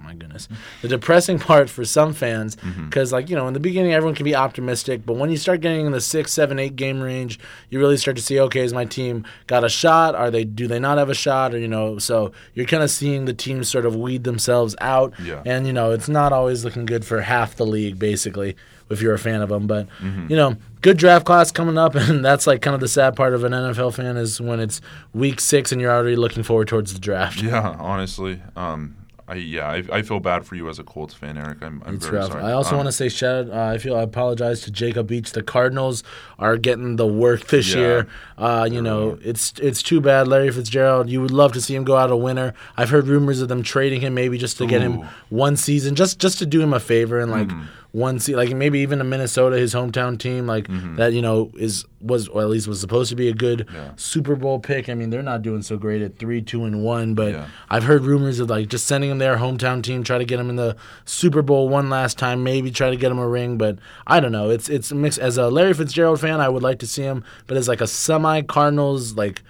[0.00, 0.48] Oh my goodness,
[0.82, 2.86] the depressing part for some fans Mm-hmm.
[2.86, 5.60] because like you know in the beginning everyone can be optimistic, but when you start
[5.60, 8.72] getting in the six, seven, eight game range, you really start to see okay, is
[8.72, 10.14] my team got a shot?
[10.14, 11.54] Are they do they not have a shot?
[11.54, 15.12] Or you know, so you're kind of seeing the teams sort of weed themselves out,
[15.20, 15.42] Yeah.
[15.44, 18.56] and you know it's not always looking good for half the league basically
[18.90, 19.66] if you're a fan of them.
[19.68, 20.26] But Mm-hmm.
[20.30, 23.34] you know, good draft class coming up, and that's like kind of the sad part
[23.34, 24.80] of an NFL fan is when it's
[25.12, 27.40] week six and you're already looking forward towards the draft.
[27.42, 28.40] Yeah, honestly.
[28.56, 28.96] Um,
[29.30, 31.58] I yeah, I, I feel bad for you as a Colts fan, Eric.
[31.62, 32.32] I'm, I'm It's very rough.
[32.32, 32.42] sorry.
[32.42, 33.50] I also Um, want to say shout out.
[33.52, 35.30] Uh, I feel I apologize to Jacob Beach.
[35.32, 36.02] The Cardinals
[36.38, 37.80] are getting the work this Yeah.
[37.80, 38.06] year.
[38.36, 40.26] Uh, you know, it's it's too bad.
[40.26, 41.08] Larry Fitzgerald.
[41.08, 42.54] You would love to see him go out a winner.
[42.76, 46.18] I've heard rumors of them trading him maybe just to get him one season, just
[46.18, 47.62] just to do him a favor and like Mm-hmm.
[47.92, 51.12] One season, like maybe even a Minnesota, his hometown team, like that.
[51.12, 53.74] You know, is was or at least was supposed to be a good Mm-hmm.
[53.76, 53.90] Yeah.
[53.96, 54.88] Super Bowl pick.
[54.88, 57.46] I mean, they're not doing so great at three, two, and one, but Yeah.
[57.68, 60.48] I've heard rumors of like just sending him their hometown team, try to get him
[60.50, 63.58] in the Super Bowl one last time, maybe try to get him a ring.
[63.58, 64.50] But I don't know.
[64.50, 65.18] It's it's mixed.
[65.18, 67.86] As a Larry Fitzgerald fan, I would like to see him, but as like a
[67.86, 69.42] semi Cardinals like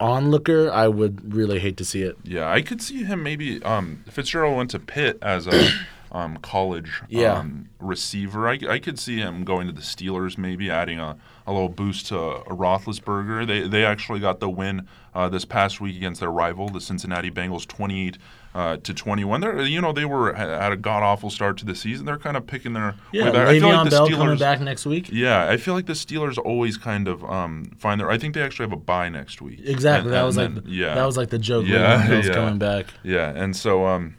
[0.00, 2.16] onlooker, I would really hate to see it.
[2.24, 3.62] Yeah, I could see him maybe.
[3.62, 5.70] Um, Fitzgerald went to Pitt as a
[6.12, 7.34] um, college Yeah.
[7.38, 8.48] um, receiver.
[8.48, 11.16] I, I could see him going to the Steelers, maybe adding a,
[11.46, 13.46] a little boost to a Roethlisberger.
[13.46, 17.30] They they actually got the win uh, this past week against their rival, the Cincinnati
[17.30, 18.18] Bengals, twenty eight.
[18.54, 21.74] Uh, to 21, they're you know they were at a god awful start to the
[21.76, 22.06] season.
[22.06, 23.46] They're kind of picking their Yeah, way back.
[23.48, 25.10] I feel Le'Veon like the Bell coming back next week.
[25.12, 28.10] yeah, I feel like the Steelers always kind of um, find their.
[28.10, 29.60] I think they actually have a bye next week.
[29.64, 30.08] Exactly.
[30.08, 31.66] And- that and was like then- the, yeah, that was like the joke.
[31.68, 32.32] Yeah, Le'Veon yeah.
[32.34, 32.86] coming back.
[33.04, 34.16] yeah, and so um,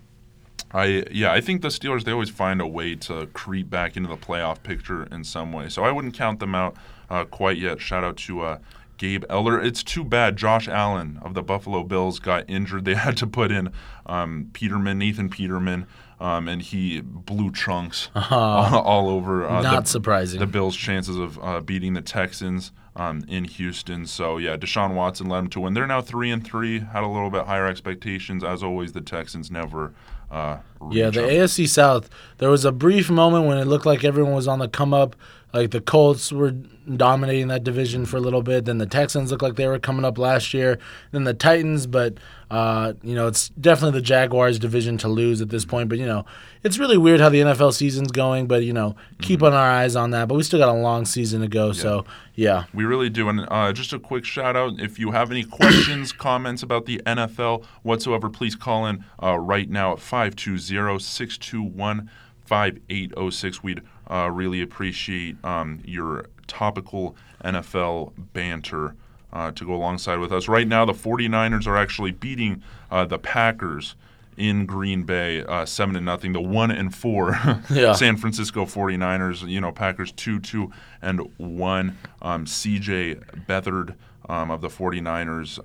[0.72, 4.10] I yeah, I think the Steelers they always find a way to creep back into
[4.10, 5.70] the playoff picture in some way.
[5.70, 6.76] So I wouldn't count them out
[7.10, 7.82] uh, quite yet.
[7.82, 8.58] Shout out to uh,
[8.98, 9.60] Gabe Eller.
[9.60, 12.86] It's too bad Josh Allen of the Buffalo Bills got injured.
[12.90, 13.72] They had to put in
[14.06, 15.88] um, Peterman, Nathan Peterman.
[16.22, 19.48] Um, and he blew chunks all, all over.
[19.48, 20.42] Uh, Not the, surprising.
[20.42, 24.06] The Bills' chances of uh, beating the Texans um, in Houston.
[24.06, 25.74] So yeah, Deshaun Watson led them to win.
[25.74, 26.80] They're now three and three.
[26.80, 28.44] Had a little bit higher expectations.
[28.44, 29.94] As always, the Texans never.
[30.32, 30.58] Uh,
[30.92, 31.22] Yeah, the.
[31.22, 32.10] AFC South.
[32.38, 35.16] There was a brief moment when it looked like everyone was on the come up.
[35.54, 38.66] Like the Colts were dominating that division for a little bit.
[38.66, 40.80] Then the Texans looked like they were coming up last year.
[41.12, 42.16] Then the Titans, but
[42.52, 45.90] uh, you know it's definitely the Jaguars' division to lose at this point.
[45.90, 46.26] But you know
[46.64, 48.48] it's really weird how the NFL season's going.
[48.48, 50.28] But you know keep on our eyes on that.
[50.28, 51.72] But we still got a long season to go.
[51.72, 53.28] So yeah, We really do.
[53.28, 57.02] And uh, just a quick shout out if you have any questions, comments about the
[57.06, 62.10] NFL whatsoever, please call in uh, right now at 520 621
[62.46, 63.64] 5806.
[63.64, 68.96] We'd uh, really appreciate um, your topical NFL banter.
[69.32, 70.48] Uh, to go alongside with us.
[70.48, 73.94] Right now, the 49ers are actually beating uh, the Packers
[74.38, 76.34] in Green Bay, uh, seven to nothing.
[76.34, 77.94] The one and four Yeah.
[77.94, 79.48] San Francisco 49ers.
[79.48, 80.72] You know, Packers two two
[81.04, 82.00] and one.
[82.24, 83.18] Um, C.J.
[83.48, 83.94] Beathard
[84.28, 85.60] um, of the 49ers.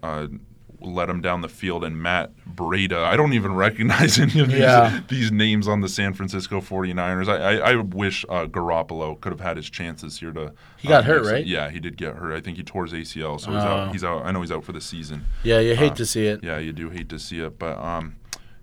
[0.84, 3.04] Uh, led him down the field, and Matt Breida.
[3.04, 5.00] I don't even recognize any of these, Yeah.
[5.08, 7.28] these names on the San Francisco 49ers.
[7.28, 10.52] I, I, I wish uh, Garoppolo could have had his chances here to.
[10.78, 11.44] He got uh, hurt, right?
[11.46, 12.34] Yeah, he did get hurt.
[12.34, 13.66] I think he tore his ACL, so he's Oh.
[13.66, 13.92] out.
[13.92, 14.24] He's out.
[14.26, 15.24] I know he's out for the season.
[15.42, 16.42] yeah, you hate Uh, to see it.
[16.44, 18.16] Yeah, you do hate to see it, but um,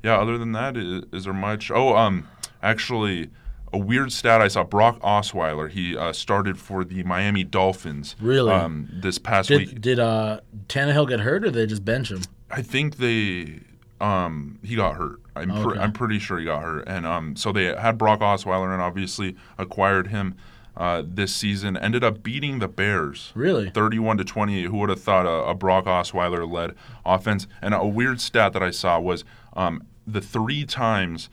[0.03, 0.17] yeah.
[0.17, 1.71] Other than that, is, is there much?
[1.71, 2.27] Oh, um,
[2.63, 3.29] actually,
[3.73, 5.69] a weird stat I saw: Brock Osweiler.
[5.69, 8.15] He uh, started for the Miami Dolphins.
[8.19, 8.51] Really?
[8.53, 12.11] Um, this past week, Did did uh, Tannehill get hurt or did they just bench
[12.11, 12.21] him?
[12.49, 13.59] I think they
[13.99, 15.19] um he got hurt.
[15.35, 15.79] I'm pre- Okay.
[15.79, 19.35] I'm pretty sure he got hurt, and um so they had Brock Osweiler and obviously
[19.57, 20.35] acquired him
[20.75, 21.77] uh, this season.
[21.77, 23.31] Ended up beating the Bears.
[23.35, 23.69] Really?
[23.69, 24.65] 31 to 28.
[24.65, 27.45] Who would have thought a, a Brock Osweiler led offense?
[27.61, 31.29] And a weird stat that I saw was um, the three times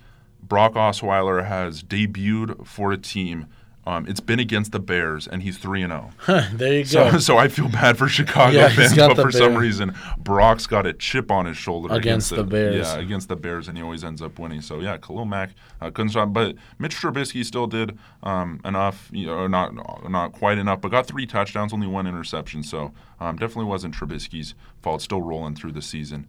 [0.49, 3.47] Brock Osweiler has debuted for a team
[3.87, 6.11] Um, it's been against the Bears, and he's three and oh.
[6.27, 6.45] zero.
[6.53, 7.19] there you So, go.
[7.19, 10.85] so I feel bad for Chicago Yeah, fans, but the for some reason, Brock's got
[10.87, 12.87] a chip on his shoulder Against the Bears.
[12.87, 14.61] Yeah, against the Bears, and he always ends up winning.
[14.61, 19.25] So yeah, Khalil Mack uh, couldn't stop, but Mitch Trubisky still did um, enough, you
[19.25, 19.73] know, not
[20.11, 22.63] not quite enough, but got three touchdowns, only one interception.
[22.63, 25.01] So um, definitely wasn't Trubisky's fault.
[25.01, 26.27] Still rolling through the season.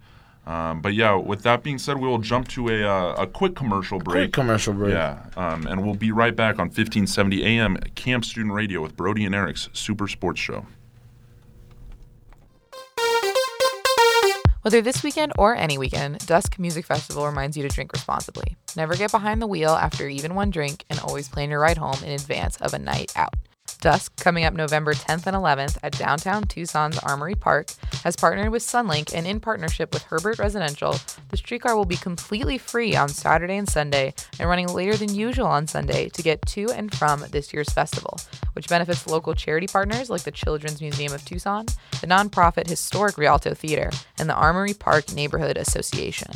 [0.50, 3.56] Um, but yeah, with that being said, we will jump to a uh, a quick
[3.56, 4.16] commercial break.
[4.16, 4.94] Quick commercial break.
[4.94, 9.26] Yeah, um, and we'll be right back on 1570 AM KAMP Student Radio with Brody
[9.26, 10.66] and Eric's Super Sports Show.
[14.64, 18.58] Whether this weekend or any weekend, Dusk Music Festival reminds you to drink responsibly.
[18.76, 22.04] Never get behind the wheel after even one drink, and always plan your ride home
[22.04, 23.36] in advance of a night out.
[23.80, 27.72] Dusk, coming up November 10th and 11th at downtown Tucson's Armory Park,
[28.04, 30.98] has partnered with Sunlink and in partnership with Herbert Residential,
[31.30, 35.48] the streetcar will be completely free on Saturday and Sunday and running later than usual
[35.48, 38.18] on Sunday to get to and from this year's festival,
[38.54, 41.66] which benefits local charity partners like the Children's Museum of Tucson,
[42.02, 46.32] the nonprofit Historic Rialto Theater, and the Armory Park Neighborhood Association.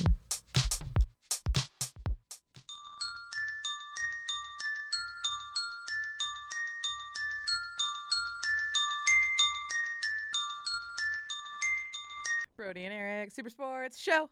[12.74, 14.32] Brody and Eric, Super Sports Show.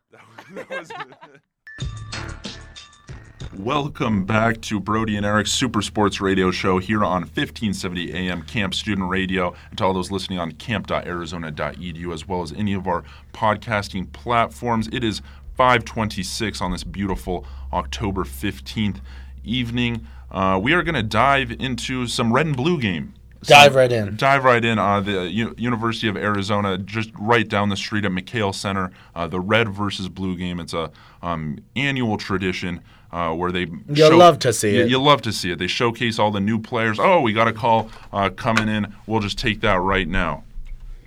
[3.55, 8.73] Welcome back to Brody and Eric's Super Sports Radio Show here on 1570 AM KAMP
[8.73, 13.03] Student Radio, and to all those listening on kamp.arizona.edu as well as any of our
[13.31, 14.89] podcasting platforms.
[14.91, 15.21] It is
[15.55, 19.01] 526 on this beautiful October 15th
[19.43, 20.07] evening.
[20.31, 23.13] Uh, we are going to dive into some red and blue game.
[23.43, 24.15] Dive right in.
[24.17, 24.77] Dive right in.
[24.77, 29.27] Uh, the U- University of Arizona, just right down the street at McKale Center, uh,
[29.27, 30.59] the red versus blue game.
[30.59, 30.91] It's a
[31.23, 34.89] um, annual tradition uh, where they You'll love to see you, it.
[34.89, 35.59] You love to see it.
[35.59, 36.99] They showcase all the new players.
[36.99, 38.93] Oh, we got a call uh, coming in.
[39.07, 40.43] We'll just take that right now.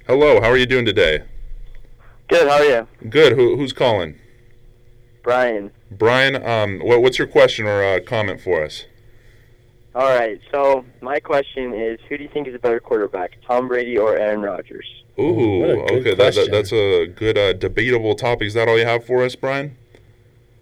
[0.07, 0.41] Hello.
[0.41, 1.23] How are you doing today?
[2.29, 2.49] Good.
[2.49, 3.35] How are you, Good.
[3.35, 4.19] Who, who's calling?
[5.23, 5.71] Brian?
[5.91, 6.37] Brian.
[6.45, 8.85] Um, what, what's your question or uh, comment for us?
[9.95, 10.41] All right.
[10.51, 14.17] So my question is, who do you think is a better quarterback, Tom Brady or
[14.17, 14.87] Aaron Rodgers?
[15.19, 16.15] Ooh, what a good okay.
[16.15, 18.49] That, that, that's a good uh, debatable topic.
[18.49, 19.77] Is that all you have for us, Brian?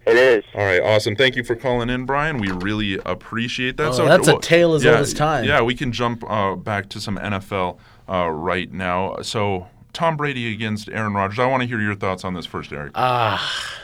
[0.04, 0.44] It is.
[0.54, 1.14] All right, awesome.
[1.14, 2.38] Thank you for calling in, Brian.
[2.38, 3.92] We really appreciate that.
[3.92, 5.44] Oh, that's a tale as yeah, old as time.
[5.44, 9.22] Yeah, we can jump uh, back to some NFL uh, right now.
[9.22, 11.38] So, Tom Brady against Aaron Rodgers.
[11.38, 12.92] I want to hear your thoughts on this first, Eric.
[12.96, 13.80] Ah.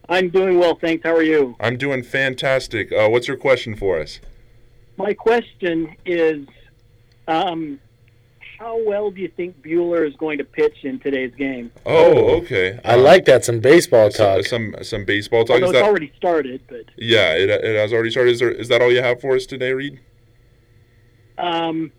[0.09, 1.05] I'm doing well, thanks.
[1.05, 1.55] How are you?
[1.61, 2.91] I'm doing fantastic.
[2.91, 4.21] Uh, what's your question for us?
[4.97, 6.47] My question is,
[7.27, 7.79] um,
[8.59, 11.71] how well do you think Buehler is going to pitch in today's game?
[11.85, 12.81] Oh, okay.
[12.85, 13.45] I Um, like that.
[13.45, 14.47] Some baseball some, talk.
[14.47, 15.55] some some baseball talk.
[15.57, 18.31] Although Is it's that, already started, but yeah, it, it has already started.
[18.33, 20.01] Is, there, is that all you have for us today, Reed?
[21.37, 21.93] um,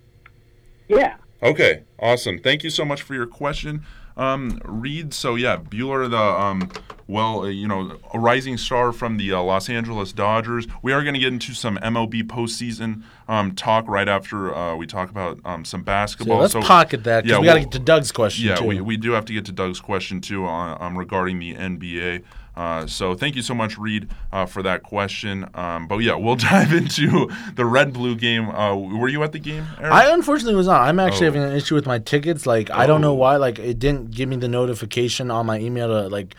[0.88, 1.18] yeah.
[1.42, 2.40] Okay, awesome.
[2.40, 3.86] Thank you so much for your question.
[4.19, 5.13] Um, Reed.
[5.13, 6.69] So yeah, Buehler, the um,
[7.08, 10.67] well, uh, you know, a rising star from the uh, Los Angeles Dodgers.
[10.84, 14.86] We are going to get into some MLB postseason um, talk right after uh, we
[14.86, 16.38] talk about um, some basketball.
[16.38, 18.47] So let's So- pocket that because yeah, we got to we'll- get to Doug's question
[18.49, 18.65] yeah, too.
[18.65, 22.23] we, we do have to get to Doug's question too on, um, regarding the NBA.
[22.60, 25.48] Uh, so thank you so much, Reed, uh, for that question.
[25.54, 28.50] Um, but yeah, we'll dive into the red blue game.
[28.50, 29.65] Uh, were you at the game?
[29.80, 29.93] Eric?
[29.93, 30.82] I unfortunately was not.
[30.82, 31.32] I'm actually Oh.
[31.32, 32.45] having an issue with my tickets.
[32.45, 33.24] Like I don't know Oh.
[33.24, 33.38] why.
[33.38, 36.36] Like it didn't give me the notification on my email to like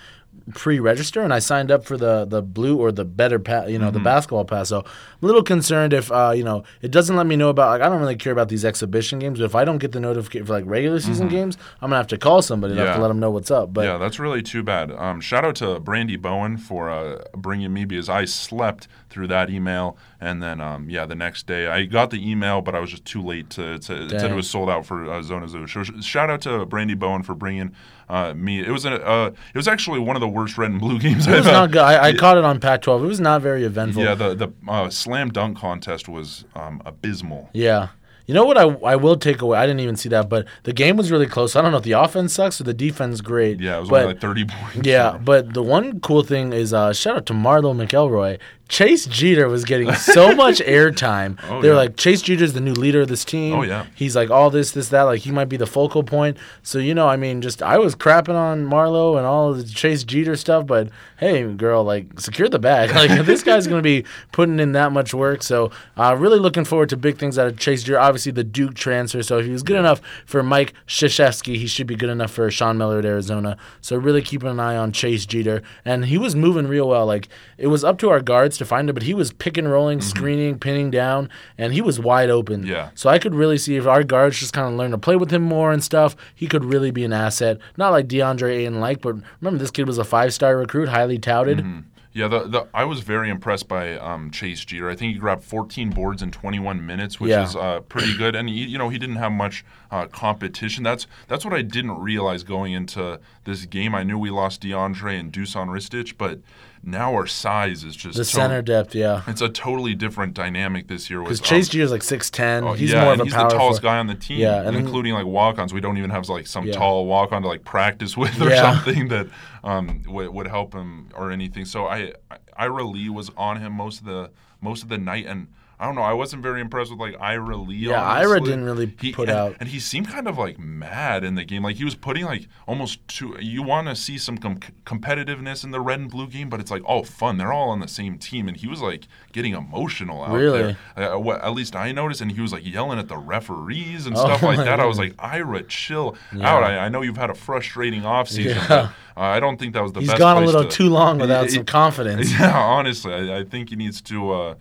[0.52, 3.86] pre-register, and I signed up for the the blue or the better pass, you know,
[3.86, 3.94] Mm-hmm.
[3.94, 4.68] the basketball pass.
[4.68, 4.84] So I'm
[5.22, 7.70] a little concerned if uh, you know it doesn't let me know about.
[7.70, 10.00] Like I don't really care about these exhibition games, but if I don't get the
[10.00, 12.86] notification for like regular season games, I'm gonna have to call somebody to Mm-hmm.
[12.88, 12.94] Yeah.
[12.96, 13.72] to let them know what's up.
[13.74, 14.90] But yeah, that's really too bad.
[14.92, 19.50] Um, shout out to Brandy Bowen for uh, bringing me because I slept through that
[19.50, 22.90] email, and then um, yeah, the next day I got the email, but I was
[22.90, 23.78] just too late to.
[23.80, 25.66] to it said it was sold out for uh, Zona Zoo.
[25.66, 27.72] So shout out to Brandy Bowen for bringing
[28.08, 28.60] uh, me.
[28.60, 31.26] It was a, uh, it was actually one of the worst red and blue games
[31.26, 31.82] it was I've not good.
[31.82, 33.04] I, I caught it on Pac-12.
[33.04, 34.02] It was not very eventful.
[34.02, 37.50] Yeah, the the uh, slam dunk contest was um, abysmal.
[37.52, 37.88] Yeah.
[38.30, 39.58] You know what I, I will take away?
[39.58, 41.56] I didn't even see that, but the game was really close.
[41.56, 43.58] I don't know if the offense sucks or the defense great.
[43.58, 44.86] Yeah, it was but, only like thirty points.
[44.86, 48.38] Yeah, but the one cool thing is uh, shout out to Marlo McElroy.
[48.70, 51.36] Chase Jeter was getting so much airtime.
[51.48, 51.76] Oh, They're yeah.
[51.76, 53.54] like Chase Jeter's the new leader of this team.
[53.54, 53.86] Oh, yeah.
[53.96, 55.02] he's like all this, this, that.
[55.02, 56.36] Like he might be the focal point.
[56.62, 59.64] So you know, I mean, just I was crapping on Marlo and all of the
[59.64, 62.90] Chase Jeter stuff, but hey, girl, like secure the bag.
[63.00, 65.42] Like this guy's gonna be putting in that much work.
[65.42, 67.98] So uh, really looking forward to big things out of Chase Jeter.
[67.98, 69.22] Obviously the Duke transfer.
[69.22, 72.50] So if he was good enough for Mike Krzyzewski, he should be good enough for
[72.50, 73.56] Sean Miller at Arizona.
[73.80, 77.06] So really keeping an eye on Chase Jeter, and he was moving real well.
[77.06, 79.68] Like it was up to our guards to find him, but he was pick and
[79.70, 82.64] rolling, screening, pinning down, and he was wide open.
[82.64, 82.90] Yeah.
[82.94, 85.32] So I could really see if our guards just kind of learn to play with
[85.32, 87.58] him more and stuff, he could really be an asset.
[87.76, 91.18] Not like DeAndre Ayton like, but remember this kid was a five star recruit, highly
[91.18, 91.66] touted.
[92.12, 94.90] Yeah, the, the I was very impressed by um, Chase Jeter.
[94.90, 97.44] I think he grabbed 14 boards in 21 minutes, which Yeah.
[97.44, 98.34] is uh, pretty good.
[98.34, 100.82] And he, you know, he didn't have much uh, competition.
[100.82, 103.94] That's that's what I didn't realize going into this game.
[103.94, 106.40] I knew we lost DeAndre and Dusan Ristic, but
[106.82, 109.22] now our size is just The center depth, yeah.
[109.26, 111.22] It's a totally different dynamic this year.
[111.22, 112.64] Because Chase um, is like six ten.
[112.64, 114.76] Oh, he's yeah, more of a he's the tallest guy on the team, Yeah, and
[114.76, 115.74] including like walk-ons.
[115.74, 116.74] We don't even have like some Yeah.
[116.74, 118.72] tall walk-on to like practice with or Yeah.
[118.72, 119.28] something that
[119.62, 121.64] um, would, would help him or anything.
[121.66, 125.26] So I, I Ira Lee was on him most of the most of the night,
[125.26, 125.48] and
[125.80, 126.02] I don't know.
[126.02, 127.76] I wasn't very impressed with like Ira Lee.
[127.76, 131.24] Yeah, Ira didn't really He- put and, out- and he seemed kind of like mad
[131.24, 131.62] in the game.
[131.62, 133.34] Like he was putting like almost two.
[133.40, 136.70] You want to see some com- competitiveness in the red and blue game, but it's
[136.70, 137.38] like all fun.
[137.38, 140.74] They're all on the same team, and he was like getting emotional out Really?
[140.96, 141.12] there.
[141.14, 144.16] Uh, what, at least I noticed, and he was like yelling at the referees and
[144.16, 144.80] Oh stuff like that.
[144.80, 146.48] I was like, Ira, chill Yeah.
[146.56, 146.62] out.
[146.62, 148.66] I, I know you've had a frustrating offseason, Yeah.
[148.68, 148.84] but
[149.16, 150.18] uh, I don't think that was the He's best.
[150.18, 152.30] He's gone a little to- too long without Y- some confidence.
[152.38, 154.30] Yeah, honestly, I, I think he needs to.
[154.32, 154.54] Uh,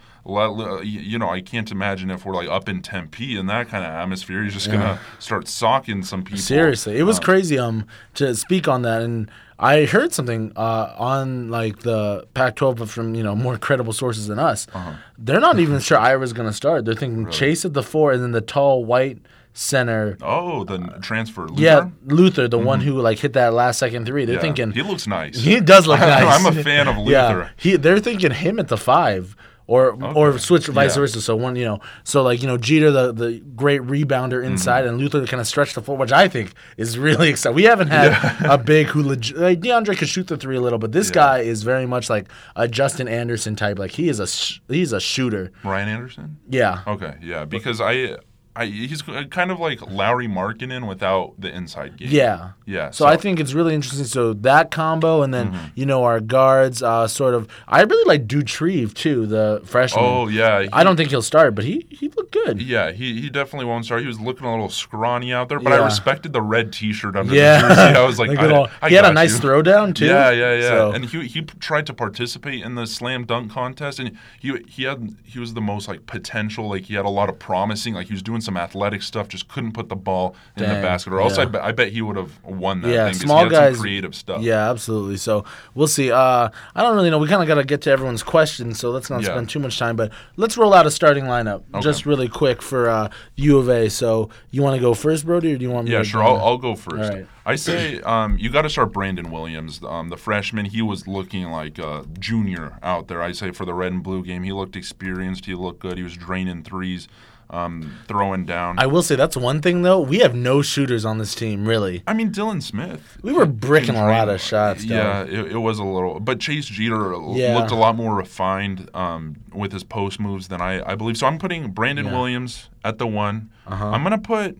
[0.83, 3.91] you know, I can't imagine if we're like up in Tempe in that kind of
[3.91, 4.73] atmosphere, he's just Yeah.
[4.73, 6.39] gonna start socking some people.
[6.39, 7.57] Seriously, it was Uh, crazy.
[7.59, 12.89] Um, to speak on that, and I heard something uh, on like the Pac-12 but
[12.89, 14.67] from you know more credible sources than us.
[14.73, 14.91] Uh-huh.
[15.17, 16.85] They're not even sure Ira's going to start.
[16.85, 19.17] They're thinking Chase at the four, and then the tall white
[19.53, 20.17] center.
[20.21, 21.41] Oh, the n- transfer.
[21.47, 21.61] Luther?
[21.61, 24.23] Yeah, Luther, the one who like hit that last second three.
[24.23, 25.37] They're Yeah, thinking he looks nice.
[25.39, 26.45] he does look nice.
[26.45, 27.11] I'm a fan of Luther.
[27.11, 29.35] Yeah, he, they're thinking him at the five.
[29.69, 31.01] Or, or switch vice Yeah.
[31.01, 31.21] versa.
[31.21, 33.91] So one, you know, so like you know, Jeter, the, the great Mm-hmm.
[33.91, 37.55] rebounder inside, and Luther kind of stretched the floor, which I think is really exciting.
[37.55, 38.11] We haven't had
[38.45, 41.13] a big who legit, like DeAndre could shoot the three a little, but this Yeah.
[41.13, 43.77] guy is very much like a Justin Anderson type.
[43.77, 45.51] Like he is a sh- he's a shooter.
[45.63, 46.37] Ryan Anderson.
[46.49, 48.17] Yeah, Okay, yeah, because I,
[48.55, 52.09] I he's kind of like Lauri Markkanen without the inside game.
[52.11, 52.51] yeah.
[52.65, 52.89] yeah.
[52.91, 54.05] So, I think it's really interesting.
[54.05, 55.65] So that combo, and then Mm-hmm.
[55.75, 57.47] you know our guards, uh, sort of.
[57.67, 60.03] I really like Doutrive too, the freshman.
[60.03, 60.65] Oh yeah.
[60.73, 62.61] I don't think he'll start, but he he looked good.
[62.61, 64.01] Yeah, he, he definitely won't start.
[64.01, 65.79] He was looking a little scrawny out there, but Yeah.
[65.81, 67.81] I respected the red T-shirt under Yeah, the jersey.
[67.81, 69.39] I was like, Like I, little- I he had a nice you.
[69.47, 70.05] throwdown too.
[70.07, 70.61] Yeah, yeah, yeah.
[70.69, 74.83] So- And he he tried to participate in the slam dunk contest, and he he
[74.83, 76.67] had he was the most like potential.
[76.67, 77.93] Like he had a lot of promising.
[77.93, 80.81] Like he was doing some athletic stuff, just couldn't put the ball in Dang, the
[80.81, 81.13] basket.
[81.13, 81.43] Or else yeah.
[81.43, 83.13] I, bet I bet he would have won that Yeah, thing.
[83.15, 84.41] small guys- creative stuff.
[84.41, 85.17] Yeah, absolutely.
[85.17, 86.11] So we'll see.
[86.11, 87.17] Uh, I don't really know.
[87.19, 89.29] We kind of got to get to everyone's questions, so let's not Yeah.
[89.29, 89.95] spend too much time.
[89.95, 93.89] But let's roll out a starting lineup just really quick for uh, U of A.
[93.89, 95.93] So you want to go first, Brody, or do you want me?
[95.93, 96.23] Yeah, sure.
[96.23, 96.37] I'll.
[96.37, 97.11] I'll go first.
[97.13, 97.27] Right.
[97.45, 100.65] I say um, you got to start Brandon Williams, um, the freshman.
[100.65, 103.23] He was looking like a junior out there.
[103.23, 105.45] I say for the red and blue game, he looked experienced.
[105.45, 105.97] He looked good.
[105.97, 107.07] He was draining threes.
[107.51, 108.77] Um, throwing down.
[108.77, 109.99] I will say that's one thing though.
[109.99, 112.03] We have no shooters on this team, really.
[112.05, 113.17] I mean, Dylan Smith.
[113.23, 114.85] We were bricking a lot of shots.
[114.85, 114.93] Though.
[114.93, 117.57] Yeah, it, it was a little, but Chase Jeter Yeah.
[117.57, 121.17] looked a lot more refined um, with his post moves than I, I believe.
[121.17, 122.11] So I'm putting Brandon Yeah.
[122.11, 122.19] Uh-huh.
[122.21, 123.49] Williams at the one.
[123.65, 124.55] I'm gonna put,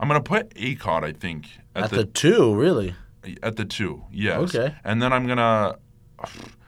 [0.00, 1.04] I'm gonna put Akot.
[1.04, 2.96] I think at, at the, the two, really.
[3.42, 4.02] at the two.
[4.10, 4.52] Yes.
[4.54, 4.74] Okay.
[4.82, 5.76] And then I'm gonna,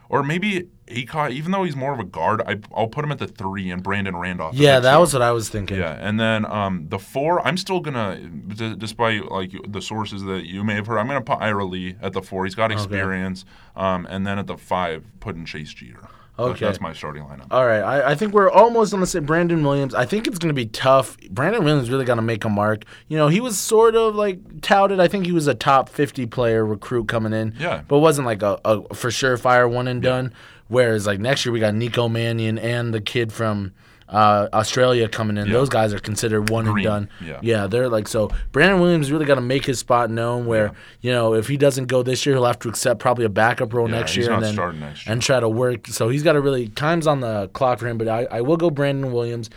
[0.09, 1.31] or maybe Akot.
[1.33, 3.83] Even though he's more of a guard, I, I'll put him at the three and
[3.83, 4.55] Brandon Randolph.
[4.55, 5.01] Yeah, that two.
[5.01, 5.79] was what I was thinking.
[5.79, 10.47] Yeah, and then um, the four, I'm still gonna, d- despite like the sources that
[10.47, 12.45] you may have heard, I'm gonna put Ira Lee at the four.
[12.45, 13.45] He's got experience,
[13.77, 16.09] um, and then at the five, putting Chase Jeter.
[16.37, 16.65] Okay.
[16.67, 17.47] that's my starting lineup.
[17.53, 19.25] All right, I, I think we're almost on the same.
[19.25, 21.17] Brandon Williams, I think it's going to be tough.
[21.31, 22.85] Brandon Williams really got to make a mark.
[23.07, 24.99] You know, he was sort of like touted.
[24.99, 27.55] I think he was a top fifty player recruit coming in.
[27.59, 27.83] Yeah.
[27.87, 30.33] but wasn't like a, a for sure fire one and done.
[30.69, 33.73] Whereas like next year we got Nico Mannion and the kid from
[34.09, 35.47] uh, Australia coming in.
[35.47, 35.53] Yeah.
[35.55, 37.09] Those guys are considered one Green, and done.
[37.27, 37.39] yeah.
[37.43, 37.67] yeah.
[37.67, 38.31] they're like so.
[38.53, 40.47] Brandon Williams really got to make his spot known.
[40.47, 43.29] Where you know if he doesn't go this year, he'll have to accept probably a
[43.31, 45.13] backup role Yeah, next year then starting next year.
[45.13, 45.87] and try to work.
[45.89, 47.97] So he's got to really time's on the clock for him.
[47.99, 49.49] But I, I will go Brandon Williams,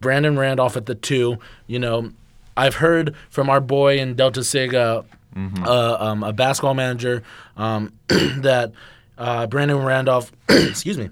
[0.00, 1.38] Brandon Randolph at the two.
[1.66, 2.12] You know,
[2.56, 5.02] I've heard from our boy in Delta Sig, uh,
[5.36, 5.64] Mm-hmm.
[5.64, 7.22] uh, um, a basketball manager,
[7.58, 8.72] um, that
[9.18, 11.10] uh, Brandon Randolph, excuse me.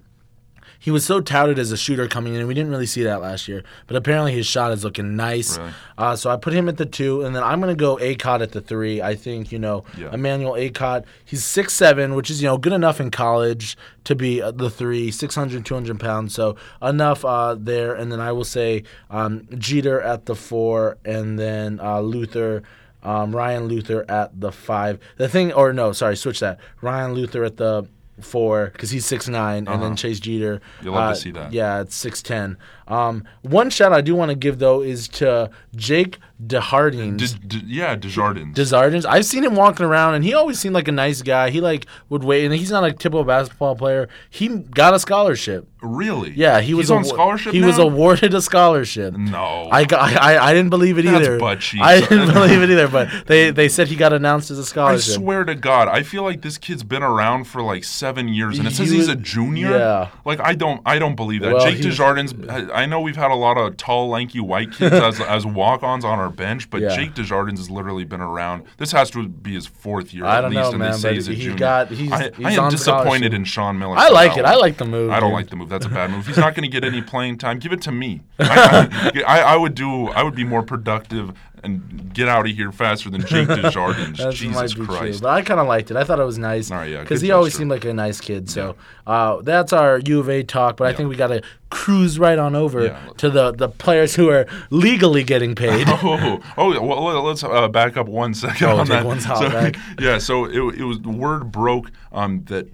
[0.78, 3.22] He was so touted as a shooter coming in, and we didn't really see that
[3.22, 3.64] last year.
[3.86, 5.56] But apparently, his shot is looking nice.
[5.56, 5.70] Really?
[5.96, 8.42] Uh, so I put him at the two, and then I'm going to go Akot
[8.42, 9.00] at the three.
[9.00, 10.12] I think you know Yeah.
[10.12, 11.04] Emmanuel Akot.
[11.24, 14.68] He's six seven, which is you know good enough in college to be uh, the
[14.68, 16.34] three, 600, 200 pounds.
[16.34, 17.94] So enough uh, there.
[17.94, 22.62] And then I will say um, Jeter at the four, and then uh, Luther.
[23.04, 24.98] Um, Ryan Luther at the five.
[25.16, 26.58] The thing, or no, sorry, switch that.
[26.80, 27.86] Ryan Luther at the
[28.20, 30.54] four because he's six nine, and then Chase Jeter.
[30.54, 30.80] Uh-huh.
[30.84, 31.52] You'll love to uh, see that.
[31.52, 32.56] Yeah, it's six ten.
[32.88, 37.18] Um, one shout I do want to give though is to Jake DeHardings.
[37.18, 38.54] D- d- yeah, Desjardins.
[38.54, 39.06] Desjardins.
[39.06, 41.50] I've seen him walking around, and he always seemed like a nice guy.
[41.50, 44.08] He like would wait, and he's not a typical basketball player.
[44.30, 45.66] He got a scholarship.
[45.82, 46.30] really?
[46.32, 47.52] Yeah, he was on scholarship.
[47.52, 49.14] He was awarded a scholarship.
[49.14, 49.68] No.
[49.70, 51.38] I, got, I, I didn't believe it That's either.
[51.38, 51.82] butt cheeks.
[51.84, 55.12] I didn't believe it either, but they, they said he got announced as a scholarship.
[55.12, 58.58] I swear to God, I feel like this kid's been around for like seven years,
[58.58, 59.70] and it He says he's a junior.
[59.76, 60.08] yeah.
[60.24, 61.52] Like I don't, I don't believe that.
[61.54, 62.34] Well, Jake he's- Desjardins.
[62.48, 66.04] I I know we've had a lot of tall, lanky white kids as as walk-ons
[66.04, 66.94] on our bench, but Yeah.
[66.94, 68.64] Jake Desjardins has literally been around.
[68.76, 71.14] This has to be his fourth year I at least, know, and man, they say
[71.14, 71.58] he's a he junior.
[71.58, 73.96] got- he's- I, he's I am disappointed in Sean Miller.
[73.96, 74.44] I like it.
[74.44, 75.36] I like the move, I don't dude.
[75.36, 75.68] like the move.
[75.68, 76.26] That's a bad move.
[76.34, 77.58] He's not going to get any playing time.
[77.58, 78.22] Give it to me.
[78.38, 80.08] I, I, I would do.
[80.08, 81.32] I would be more productive
[81.64, 84.18] and get out of here faster than Jake Desjardins.
[84.36, 85.22] Jesus be true, Christ.
[85.22, 85.96] but I kind of liked it.
[85.96, 86.70] I thought it was nice.
[86.70, 88.48] All right, yeah, because he always seemed like a nice kid.
[88.50, 90.76] So uh, that's our U of A talk.
[90.76, 93.08] But I think we got to cruise right on over Yeah.
[93.16, 95.88] to the the players who are legally getting paid.
[96.06, 99.04] Oh, oh, well, let's uh, back up one second Oh, on that.
[99.06, 99.76] one so, back.
[100.00, 102.68] Yeah, so it, it was the word broke um, that,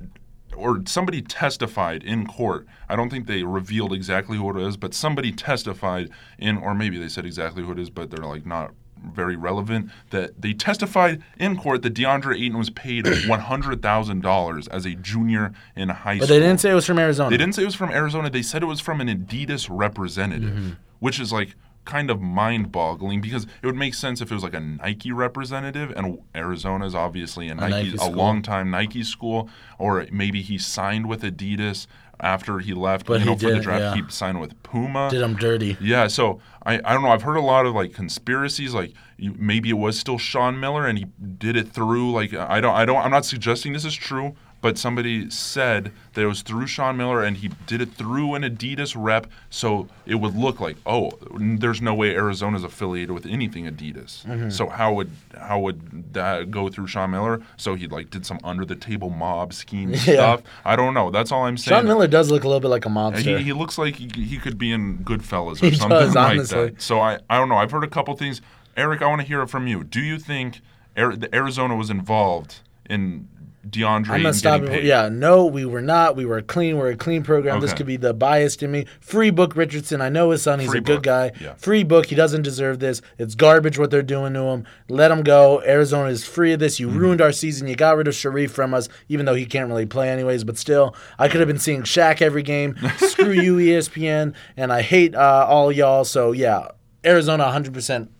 [0.56, 2.66] or somebody testified in court.
[2.88, 6.98] I don't think they revealed exactly who it is, but somebody testified in, or maybe
[6.98, 8.72] they said exactly who it is, but they're like not
[9.14, 9.90] very relevant.
[10.10, 14.84] That they testified in court that DeAndre Ayton was paid one hundred thousand dollars as
[14.86, 16.26] a junior in high school.
[16.26, 17.30] But they didn't say it was from Arizona.
[17.30, 18.30] They didn't say it was from Arizona.
[18.30, 20.70] They said it was from an Adidas representative, Mm-hmm.
[21.00, 21.54] which is like
[21.86, 25.90] kind of mind-boggling because it would make sense if it was like a Nike representative,
[25.96, 29.48] and Arizona is obviously a Nike, Nike a long-time Nike school,
[29.78, 31.86] or maybe he signed with Adidas
[32.22, 33.06] after he left.
[33.06, 34.04] But you know, he for the draft, yeah.
[34.04, 35.08] he signed with Puma.
[35.10, 35.76] Did him dirty.
[35.80, 37.10] Yeah, so I, I don't know.
[37.10, 40.86] I've heard a lot of like conspiracies, like you, maybe it was still Sean Miller
[40.86, 41.06] and he
[41.38, 44.76] did it through like I don't I don't I'm not suggesting this is true, but
[44.78, 48.94] somebody said that it was through Sean Miller and he did it through an Adidas
[48.96, 54.24] rep, so it would look like oh, there's no way Arizona's affiliated with anything Adidas.
[54.26, 54.50] Mm-hmm.
[54.50, 57.40] So how would how would that go through Sean Miller?
[57.56, 60.42] So he like did some under the table mob scheme stuff.
[60.64, 61.10] I don't know.
[61.10, 61.80] That's all I'm saying.
[61.80, 63.38] Sean Miller does look a little bit like a monster.
[63.38, 66.30] He, he looks like he, he could be in Goodfellas or He something does, like
[66.32, 66.70] honestly.
[66.70, 66.82] that.
[66.82, 67.56] So I, I don't know.
[67.56, 68.40] I've heard a couple things.
[68.76, 69.84] Eric, I want to hear it from you.
[69.84, 70.60] Do you think
[70.96, 73.28] Arizona was involved in
[73.70, 74.84] DeAndre I'm gonna stop paid?
[74.84, 76.16] Yeah, no, we were not.
[76.16, 76.76] We were clean.
[76.76, 77.60] We're a clean program.
[77.60, 78.86] This could be the biased in me.
[79.00, 80.00] Free Book Richardson.
[80.00, 80.58] I know his son.
[80.60, 81.32] He's Free a good book, guy.
[81.40, 81.54] yeah.
[81.54, 82.06] Free book.
[82.06, 83.00] He doesn't deserve this.
[83.18, 84.64] It's garbage what they're doing to him.
[84.88, 85.62] Let him go.
[85.62, 86.78] Arizona is free of this.
[86.80, 86.98] You Mm-hmm.
[86.98, 87.68] ruined our season.
[87.68, 90.44] You got rid of Shareef from us, even though he can't really play anyways.
[90.44, 92.76] But still, I could have been seeing Shaq every game.
[92.98, 94.34] Screw you, ESPN.
[94.56, 96.04] And I hate uh, all y'all.
[96.04, 96.68] So yeah,
[97.04, 98.10] Arizona 100 percent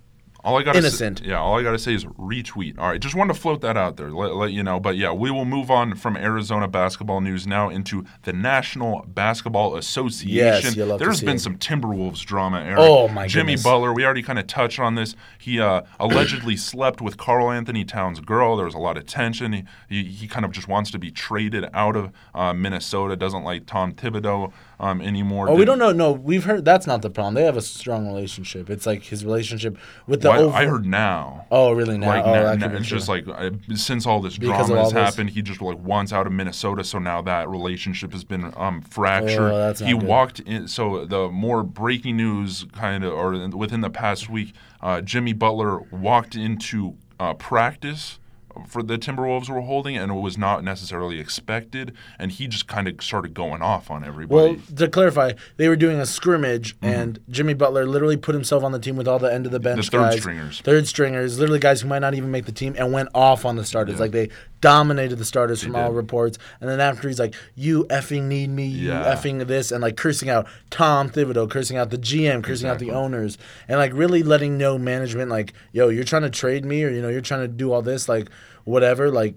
[0.43, 1.18] All I gotta innocent.
[1.18, 2.78] Say, yeah, all I gotta say is retweet.
[2.78, 4.80] All right, just wanted to float that out there, let, let you know.
[4.80, 9.76] But yeah, we will move on from Arizona basketball news now into the National Basketball
[9.76, 10.34] Association.
[10.34, 11.41] Yes, you love to There's been it.
[11.41, 12.61] some Timberwolves drama.
[12.61, 12.78] Eric.
[12.78, 13.62] Oh, my Jimmy goodness.
[13.64, 13.93] Butler.
[13.93, 15.14] We already kind of touched on this.
[15.38, 18.57] He uh, allegedly slept with Karl-Anthony Towns' girl.
[18.57, 19.53] There was a lot of tension.
[19.53, 23.16] He, he, he kind of just wants to be traded out of uh, Minnesota.
[23.16, 25.49] Doesn't like Tom Thibodeau um, anymore.
[25.51, 25.93] Oh, we don't know.
[25.93, 27.34] No, we've heard that's not the problem.
[27.34, 28.70] They have a strong relationship.
[28.70, 29.76] It's like his relationship
[30.07, 30.30] with the.
[30.31, 31.47] Well, I- over- I heard now.
[31.53, 31.99] Oh, really?
[31.99, 32.99] Now, like oh, na- that na- could be it's true.
[32.99, 35.03] just like uh, since all this Because drama of has this?
[35.03, 36.85] happened, he just like wants out of Minnesota.
[36.85, 39.41] So now that relationship has been um, fractured.
[39.41, 40.03] Oh, he good.
[40.05, 40.68] walked in.
[40.68, 45.81] So the more breaking news, kind of, or within the past week, uh, Jimmy Butler
[45.91, 48.20] walked into uh, practice.
[48.66, 52.88] For the Timberwolves were holding, and it was not necessarily expected, and he just kind
[52.88, 54.55] of started going off on everybody.
[54.55, 56.86] Well, to clarify, they were doing a scrimmage, mm-hmm.
[56.86, 59.61] and Jimmy Butler literally put himself on the team with all the end of the
[59.61, 60.61] bench third guys, stringers.
[60.61, 63.57] third stringers, literally guys who might not even make the team, and went off on
[63.57, 64.01] the starters.
[64.01, 64.30] Like they
[64.61, 66.39] dominated the starters from all reports.
[66.61, 69.15] And then after he's like, "You effing need me, you Yeah.
[69.15, 72.91] effing this," and like cursing out Tom Thibodeau, cursing out the GM, cursing out the
[72.91, 73.39] owners,
[73.69, 77.01] and like really letting know management like, "Yo, you're trying to trade me, or you
[77.03, 78.29] know, you're trying to do all this, like
[78.65, 79.35] whatever, like."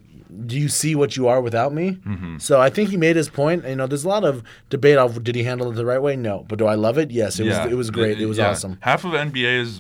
[0.47, 1.99] Do you see what you are without me?
[2.07, 2.39] Mm-hmm.
[2.39, 3.67] So I think he made his point.
[3.67, 6.15] You know, there's a lot of debate of did he handle it the right way?
[6.15, 7.11] No, but do I love it?
[7.11, 7.55] Yes, it was.
[7.71, 8.19] It was great.
[8.19, 8.49] It was yeah.
[8.49, 8.79] awesome.
[8.81, 9.79] Half of NBA is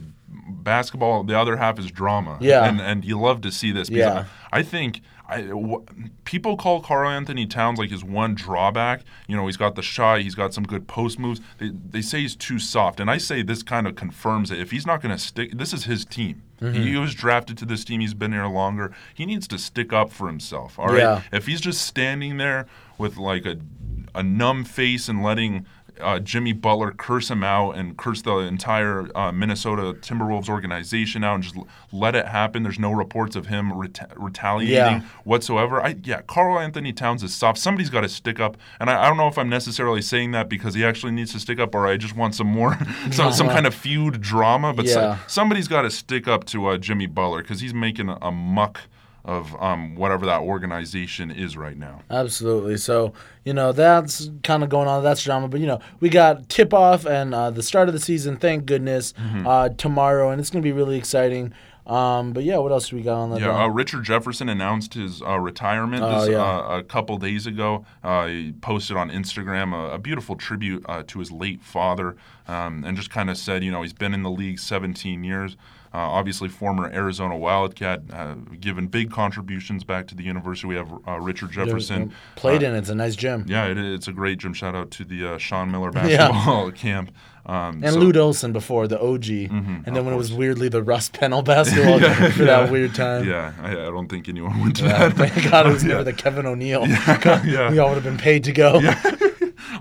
[0.49, 1.23] basketball.
[1.23, 2.37] The other half is drama.
[2.39, 2.65] Yeah.
[2.65, 3.89] and and you love to see this.
[3.89, 4.25] Because Yeah.
[4.51, 5.01] I think.
[5.33, 5.85] I, w-
[6.25, 9.01] people call Karl-Anthony Towns like his one drawback.
[9.27, 11.41] You know, he's got the shot, he's got some good post moves.
[11.57, 14.59] They, they say he's too soft, and I say this kind of confirms it.
[14.59, 16.43] If he's not going to stick, this is his team.
[16.61, 16.81] Mm-hmm.
[16.81, 17.99] He was drafted to this team.
[17.99, 18.93] He's been here longer.
[19.13, 20.79] He needs to stick up for himself.
[20.79, 20.97] All right.
[20.97, 21.21] Yeah.
[21.31, 22.67] If he's just standing there
[22.97, 23.57] with like a
[24.15, 25.65] a numb face and letting
[26.01, 31.35] uh, Jimmy Butler curse him out and curse the entire uh, Minnesota Timberwolves organization out
[31.35, 32.63] and just l- let it happen.
[32.63, 35.01] There's no reports of him reta- retaliating Yeah.
[35.23, 35.81] whatsoever.
[35.81, 37.57] I yeah, Karl-Anthony Towns is soft.
[37.59, 40.49] Somebody's got to stick up, and I, I don't know if I'm necessarily saying that
[40.49, 42.77] because he actually needs to stick up, or I just want some more
[43.11, 44.73] some, some kind of feud drama.
[44.73, 48.17] But so- somebody's got to stick up to uh, Jimmy Butler because he's making a,
[48.21, 48.81] a muck
[49.25, 52.01] of um, whatever that organization is right now.
[52.09, 52.77] Absolutely.
[52.77, 53.13] So,
[53.45, 55.01] you know, that's kind of going on.
[55.03, 55.47] That's drama.
[55.47, 58.65] But, you know, we got tip off and uh, the start of the season, thank
[58.65, 59.47] goodness, Mm-hmm.
[59.47, 60.29] uh, tomorrow.
[60.31, 61.53] And it's going to be really exciting.
[61.85, 63.41] Um, but, yeah, what else do we got on that?
[63.41, 66.41] Yeah, uh, Richard Jefferson announced his uh, retirement Oh, this, yeah.
[66.41, 67.85] uh, a couple days ago.
[68.03, 72.15] Uh, he posted on Instagram a, a beautiful tribute uh, to his late father
[72.47, 75.57] um, and just kind of said, you know, he's been in the league 17 years.
[75.93, 80.65] Uh, obviously, former Arizona Wildcat, uh, given big contributions back to the university.
[80.67, 82.11] We have uh, Richard Jefferson.
[82.35, 82.75] Played uh, in.
[82.75, 83.45] It's a nice gym.
[83.47, 84.53] Yeah, it, it's a great gym.
[84.53, 87.11] Shout out to the uh, Sean Miller basketball camp.
[87.45, 89.27] Um, And so- Lute Olson before the OG.
[89.29, 91.99] and then when it was weirdly the Russ Pennell basketball
[92.31, 93.27] for that weird time.
[93.27, 95.13] Yeah, I, I don't think anyone went to Yeah, that.
[95.29, 96.87] thank God it was never the Kevin O'Neill.
[96.87, 97.69] yeah.
[97.69, 98.81] We all would have been paid to go.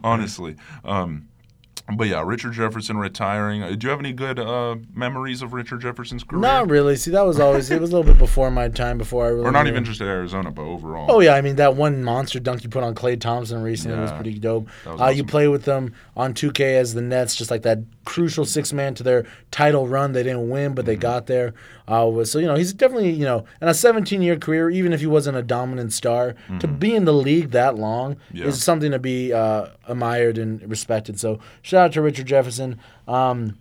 [0.05, 0.57] honestly.
[0.85, 1.29] Um,
[1.97, 3.63] but yeah, Richard Jefferson retiring.
[3.63, 6.41] Uh, do you have any good uh, memories of Richard Jefferson's career?
[6.41, 6.97] Not really.
[6.97, 8.99] See, that was always it was a little bit before my time.
[8.99, 11.07] Before I really Or not even just at Arizona, but overall.
[11.11, 14.13] Oh yeah, I mean that one monster dunk you put on Klay Thompson recently was
[14.13, 14.69] pretty dope.
[14.87, 18.45] Was Uh, You play with them on 2K as the Nets, just like that crucial
[18.45, 20.13] six man to their title run.
[20.13, 21.01] They didn't win, but they Mm-hmm.
[21.03, 21.55] got there.
[21.89, 25.01] Uh, so you know he's definitely you know in a 17 year career, even if
[25.01, 28.37] he wasn't a dominant star, to be in the league that long Mm-hmm.
[28.37, 28.47] Yeah.
[28.47, 31.19] is something to be uh, admired and respected.
[31.21, 32.79] So shout out to Richard Jefferson.
[33.09, 33.59] Um,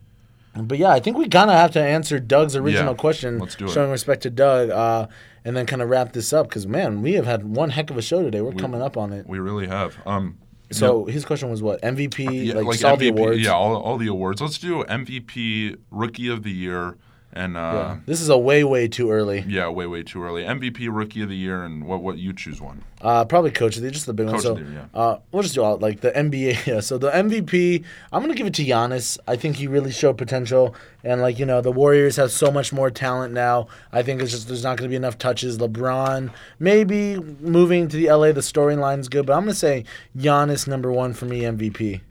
[0.55, 3.55] but yeah, I think we kind of have to answer Doug's original Yeah, question, let's
[3.55, 3.71] do it.
[3.71, 5.07] showing respect to Doug, uh,
[5.45, 7.97] and then kind of wrap this up because man, we have had one heck of
[7.97, 8.41] a show today.
[8.41, 9.25] We're coming up on it.
[9.27, 9.95] We really have.
[10.05, 10.37] Um,
[10.72, 13.39] So his question was what MVP, yeah, like, like all the awards.
[13.39, 14.41] Yeah, all, all the awards.
[14.41, 16.97] Let's do MVP, Rookie of the Year,
[17.34, 19.43] and uh, This is a way way too early.
[19.47, 20.43] yeah, way way too early.
[20.43, 22.84] MVP, Rookie of the Year, and what what you choose one.
[23.01, 24.36] Uh, probably coach of the year, just the big one.
[24.36, 24.99] Coach So of the year, yeah.
[24.99, 26.65] uh, we'll just do all like the NBA.
[26.67, 26.79] Yeah.
[26.82, 29.17] So the MVP, I'm gonna give it to Giannis.
[29.27, 32.71] I think he really showed potential, and like you know, the Warriors have so much
[32.73, 33.67] more talent now.
[33.91, 35.57] I think it's just there's not gonna be enough touches.
[35.57, 38.32] LeBron maybe moving to the LA.
[38.34, 39.86] The storyline's good, but I'm gonna say
[40.17, 42.01] Giannis number one for me MVP.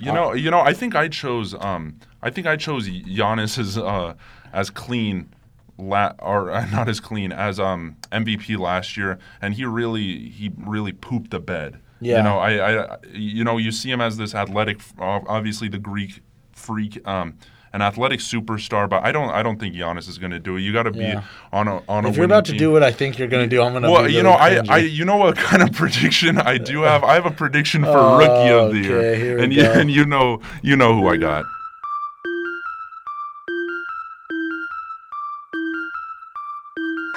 [0.00, 0.60] You know, you know.
[0.60, 1.54] I think I chose.
[1.58, 4.14] Um, I think I chose Giannis as uh,
[4.52, 5.32] as clean,
[5.78, 10.50] la- or uh, not as clean as um MVP last year, and he really he
[10.56, 11.78] really pooped the bed.
[12.00, 12.18] Yeah.
[12.18, 12.50] You know, I,
[12.94, 16.20] I you know you see him as this athletic, obviously the Greek
[16.52, 17.06] freak.
[17.06, 17.38] Um,
[17.70, 19.28] an athletic superstar, but I don't.
[19.28, 20.62] I don't think Giannis is going to do it.
[20.62, 21.22] You got to be Yeah.
[21.52, 22.08] on a on a.
[22.08, 22.58] If you're about to team.
[22.58, 23.90] do what I think you're gonna do, I'm gonna.
[23.90, 24.70] Well, be you know, I, cringy.
[24.70, 27.04] I, you know what kind of prediction I do have.
[27.04, 29.90] I have a prediction for Oh, rookie of the year, okay, we and you, and
[29.90, 31.44] you know, you know who I got.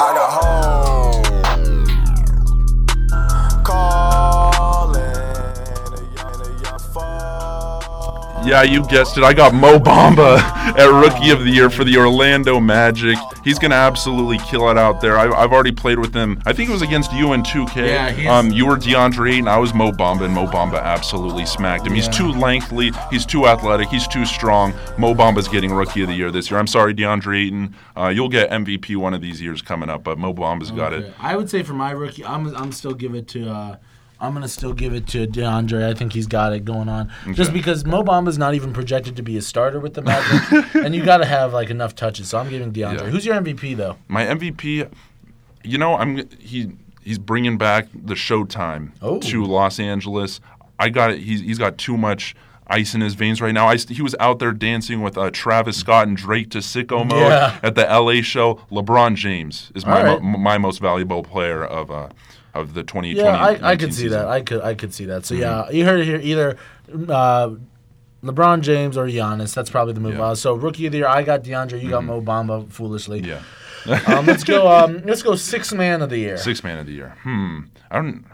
[0.02, 1.01] I got home.
[8.52, 9.24] Yeah, you guessed it.
[9.24, 10.38] I got Mo Bamba
[10.78, 13.18] at Rookie of the Year for the Orlando Magic.
[13.45, 15.18] He's going to absolutely kill it out there.
[15.18, 16.41] I, I've already played with him.
[16.45, 17.76] I think it was against you in 2K.
[17.88, 19.47] Yeah, he's- um, you were DeAndre Ayton.
[19.47, 21.93] I was Mo Bamba, and Mo Bamba absolutely smacked him.
[21.93, 22.91] He's too lengthy.
[23.10, 23.88] He's too athletic.
[23.88, 24.74] He's too strong.
[24.97, 26.60] Mo Bamba's getting Rookie of the Year this year.
[26.60, 27.74] I'm sorry, DeAndre Ayton.
[27.95, 31.14] Uh, you'll get MVP one of these years coming up, but Mo Bamba's got it.
[31.22, 33.49] I would say for my rookie, I'm I'm still give it to.
[33.49, 33.76] Uh,
[34.22, 35.84] I'm gonna still give it to DeAndre.
[35.90, 37.12] I think he's got it going on.
[37.34, 40.96] Just because Mo Bamba's not even projected to be a starter with the Magic, and
[40.96, 42.30] you got to have like enough touches.
[42.30, 43.00] So I'm giving DeAndre.
[43.02, 43.10] Yeah.
[43.10, 43.98] Who's your MVP though?
[44.08, 44.90] My MVP,
[45.64, 46.72] you know, I'm he
[47.04, 49.20] he's bringing back the Showtime Oh.
[49.20, 50.40] to Los Angeles.
[50.80, 51.20] I got it.
[51.20, 52.36] He's he's got too much
[52.68, 53.68] ice in his veins right now.
[53.68, 57.20] I, he was out there dancing with uh, Travis Scott and Drake to sicko mode
[57.24, 57.60] Yeah.
[57.62, 58.62] at the LA show.
[58.72, 60.22] LeBron James is my right.
[60.22, 62.08] mo- my most valuable player of uh,
[62.54, 63.14] of the 2020.
[63.16, 64.20] Yeah, I, I could see season.
[64.20, 64.28] that.
[64.28, 65.26] I could I could see that.
[65.26, 65.41] So Mm-hmm.
[65.41, 66.20] yeah, you heard it here.
[66.20, 66.58] Either
[67.10, 67.52] uh,
[68.24, 69.54] LeBron James or Giannis.
[69.54, 70.16] That's probably the move.
[70.16, 70.24] Yeah.
[70.24, 71.82] Uh, so rookie of the year, I got DeAndre.
[71.82, 72.70] You got Mo Bamba.
[72.72, 73.20] Foolishly.
[73.22, 73.41] Yeah.
[74.08, 74.68] um, let's go.
[74.72, 76.38] Um, let's go six man of the year.
[76.38, 77.18] Six man of the year.
[77.24, 77.62] Hmm.
[77.89, 78.26] I don't.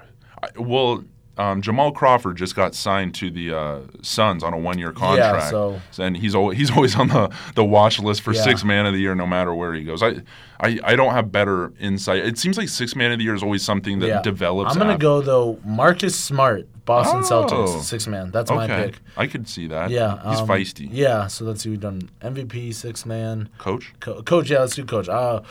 [0.43, 1.03] I, well,
[1.37, 5.79] um, Jamal Crawford just got signed to the uh, Suns on a one-year contract, so-
[5.99, 8.41] and he's always he's always on the, the watch list for Yeah.
[8.43, 10.01] six man of the year, no matter where he goes.
[10.01, 10.21] I,
[10.59, 12.25] I I don't have better insight.
[12.25, 14.21] It seems like six man of the year is always something that Yeah.
[14.21, 14.71] develops.
[14.73, 15.59] I'm gonna after- go though.
[15.63, 17.45] Marcus Smart, Boston Oh.
[17.45, 18.31] Celtics, six man.
[18.31, 18.99] That's my pick.
[19.15, 19.89] I could see that.
[19.91, 20.89] Yeah, he's um, feisty.
[20.91, 21.69] Yeah, so let's see.
[21.69, 23.93] We've done MVP, six man, Coach.
[23.99, 24.49] Co- coach.
[24.49, 25.07] Yeah, let's do coach.
[25.09, 25.41] Uh,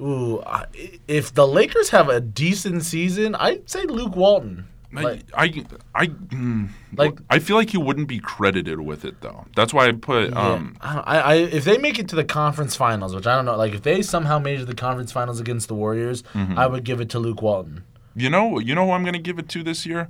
[0.00, 0.66] ooh, I-
[1.08, 4.66] if the Lakers have a decent season, I'd say Luke Walton.
[5.04, 5.64] Like, I, I,
[6.02, 9.46] I, mm, Like- I feel like he wouldn't be credited with it though.
[9.54, 10.32] That's why I put.
[10.36, 13.34] Um, I, don't- I, I, if they make it to the conference finals, which I
[13.36, 16.22] don't know, like if they somehow made it to the conference finals against the Warriors,
[16.34, 16.58] Mm-hmm.
[16.58, 17.84] I would give it to Luke Walton.
[18.14, 20.08] You know, you know who I'm going to give it to this year?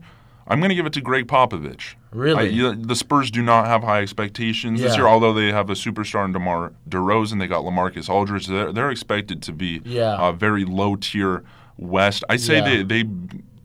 [0.49, 1.95] I'm going to give it to Gregg Popovich.
[2.13, 2.65] Really?
[2.65, 6.25] I, the Spurs do not have high expectations this year, although they have a superstar
[6.25, 7.41] in DeMar DeRozan.
[7.41, 8.47] They got LaMarcus Aldridge.
[8.47, 10.17] They're, they're expected to be Yeah.
[10.29, 11.43] a very low tier
[11.79, 12.23] West.
[12.29, 12.83] I say Yeah.
[12.85, 13.11] they, they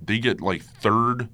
[0.05, 1.29] they get like third.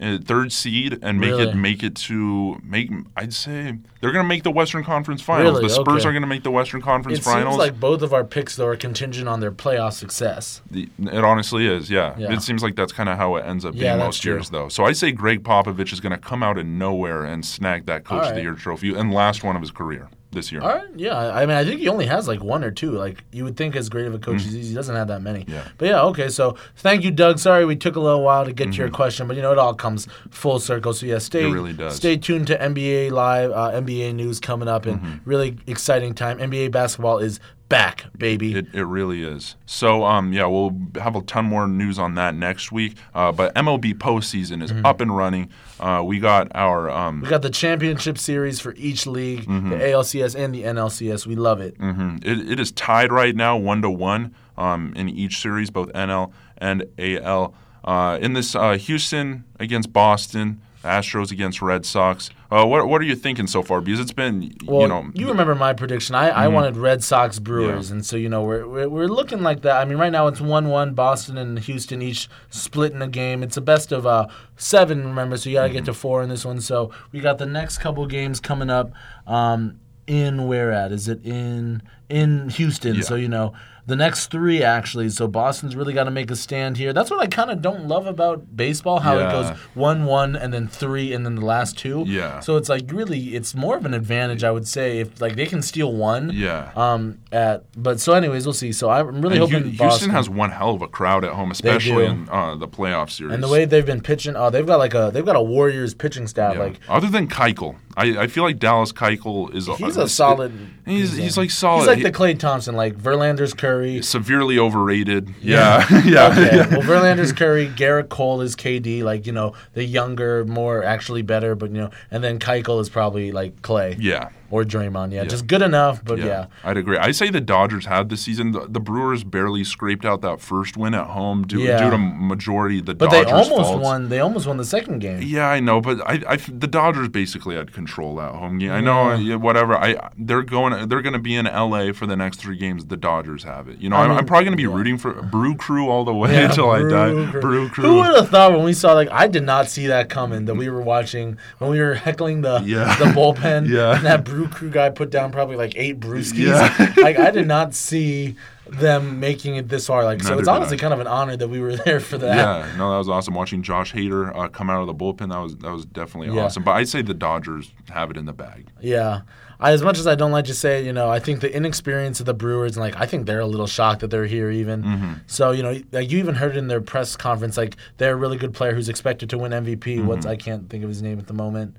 [0.00, 1.48] Uh, third seed and make Really?
[1.50, 5.58] it make it to make I'd say they're gonna make the Western Conference Finals.
[5.58, 5.68] Really?
[5.68, 6.08] The Spurs Okay.
[6.08, 7.54] are gonna make the Western Conference It Finals.
[7.54, 10.62] seems like both of our picks though are contingent on their playoff success.
[10.68, 12.12] The- It honestly is, yeah.
[12.18, 12.32] Yeah.
[12.32, 14.32] It seems like that's kind of how it ends up Yeah, being most true.
[14.34, 14.68] years, though.
[14.68, 18.02] So I say Gregg Popovich is going to come out of nowhere and snag that
[18.04, 18.42] Coach All of the.
[18.42, 20.60] Year trophy and last one of his career this year.
[20.60, 21.16] All right, yeah.
[21.16, 22.90] I mean, I think he only has like one or two.
[22.90, 25.08] Like you would think, as great of a coach as he is, he doesn't have
[25.08, 25.44] that many.
[25.48, 25.66] Yeah.
[25.78, 26.28] But yeah, okay.
[26.28, 27.38] So thank you, Doug.
[27.38, 28.96] Sorry we took a little while to get to your Mm-hmm.
[28.96, 30.92] question, but you know it all comes full circle.
[30.92, 31.96] So yeah, stay really does.
[31.96, 35.28] stay tuned to NBA live, uh, NBA news coming up, and Mm-hmm.
[35.30, 36.38] really exciting time.
[36.38, 38.54] NBA basketball is back, baby.
[38.54, 39.56] It, it really is.
[39.66, 42.96] So um yeah, we'll have a ton more news on that next week.
[43.14, 45.50] Uh, but MLB postseason is up and running.
[45.80, 49.70] Uh, we got our um, we got the championship series for each league, Mm-hmm.
[49.70, 51.26] the ALCS and the NLCS.
[51.26, 51.78] We love it.
[51.78, 52.24] mhm.
[52.24, 56.32] it, it is tied right now, one to one um, in each series, both NL
[56.58, 57.54] and AL.
[57.84, 62.30] Uh, in this uh, Houston against Boston, Astros against Red Sox.
[62.54, 63.80] Uh, what what are you thinking so far?
[63.80, 66.14] Because it's been Well, you know you remember my prediction.
[66.14, 67.96] I, I wanted Red Sox Brewers, Yeah.
[67.96, 69.76] and so you know we're, we're we're looking like that.
[69.80, 70.94] I mean, right now it's one one.
[70.94, 73.42] Boston and Houston each splitting a game.
[73.42, 75.04] It's a best of uh, seven.
[75.04, 76.60] Remember, so you got to get to four in this one.
[76.60, 78.92] So we got the next couple games coming up.
[79.26, 80.92] Um, in where at?
[80.92, 82.96] Is it in in Houston?
[82.96, 83.02] Yeah.
[83.02, 83.52] So you know.
[83.86, 85.10] The next three, actually.
[85.10, 86.92] So Boston's really got to make a stand here.
[86.94, 90.54] That's what I kind of don't love about baseball, how it goes one, one, and
[90.54, 92.04] then three, and then the last two.
[92.06, 92.40] Yeah.
[92.40, 95.44] So it's like really, it's more of an advantage, I would say, if like they
[95.46, 96.30] can steal one.
[96.32, 96.72] Yeah.
[96.74, 97.18] Um.
[97.30, 98.72] At but so, anyways, we'll see.
[98.72, 101.50] So I'm really And hoping Hu- Boston, has one hell of a crowd at home,
[101.50, 103.34] especially in uh, the playoff series.
[103.34, 104.34] and the way they've been pitching.
[104.36, 106.54] Oh, they've got like a they've got a Warriors pitching staff.
[106.54, 106.62] Yeah.
[106.62, 110.52] Like other than Keuchel, I, I feel like Dallas Keuchel is he's a solid.
[110.84, 111.80] He's he's like solid.
[111.80, 114.02] He's like the Klay Thompson, like Verlander's Curry.
[114.02, 115.34] severely overrated.
[115.40, 116.28] Yeah, yeah.
[116.28, 116.56] Okay.
[116.56, 116.68] yeah.
[116.68, 121.54] well, Verlander's Curry, Gerrit Cole is KD, like you know the younger, more actually better,
[121.54, 124.30] but you know, and then Keuchel is probably like Klay Yeah.
[124.54, 125.12] Or Draymond.
[125.12, 126.46] Yeah, just good enough, but Yeah, yeah.
[126.62, 126.96] I'd agree.
[126.96, 128.52] I say the Dodgers had the season.
[128.52, 131.82] The, the Brewers barely scraped out that first win at home due, Yeah.
[131.82, 133.26] due to majority the But Dodgers.
[133.26, 133.82] they almost faults.
[133.82, 134.08] won.
[134.10, 135.20] They almost won the second game.
[135.22, 138.70] Yeah, I know, but I, I, the Dodgers basically had control that home game.
[138.70, 139.76] I know, yeah, whatever.
[139.76, 142.86] I, they're going, they're going to be in LA for the next three games.
[142.86, 143.78] The Dodgers have it.
[143.80, 146.04] You know, I am mean, I'm probably going to be rooting for Brew Crew all
[146.04, 147.10] the way Yeah, until I die.
[147.30, 147.40] Crew.
[147.40, 147.84] Brew Crew.
[147.84, 150.54] Who would have thought when we saw like I did not see that coming that
[150.54, 152.94] we were watching when we were heckling the Yeah.
[152.98, 153.96] the bullpen Yeah.
[153.96, 156.34] and that Brew Brew Crew guy put down probably like eight brewskis.
[156.46, 156.94] Yeah.
[157.02, 158.36] like I did not see
[158.66, 160.04] them making it this far.
[160.04, 160.80] Like so, it's honestly I.
[160.80, 162.36] kind of an honor that we were there for that.
[162.36, 163.34] Yeah, no, that was awesome.
[163.34, 166.44] Watching Josh Hader uh, come out of the bullpen, that was that was definitely Yeah.
[166.44, 166.62] awesome.
[166.64, 168.68] But I'd say the Dodgers have it in the bag.
[168.80, 169.22] Yeah.
[169.60, 172.18] I, as much as I don't like to say you know, I think the inexperience
[172.20, 174.82] of the Brewers, and like, I think they're a little shocked that they're here even.
[174.82, 175.12] Mm-hmm.
[175.26, 178.16] So, you know, like you even heard it in their press conference, like they're a
[178.16, 179.78] really good player who's expected to win MVP.
[179.78, 180.06] Mm-hmm.
[180.06, 181.76] What's I can't think of his name at the moment.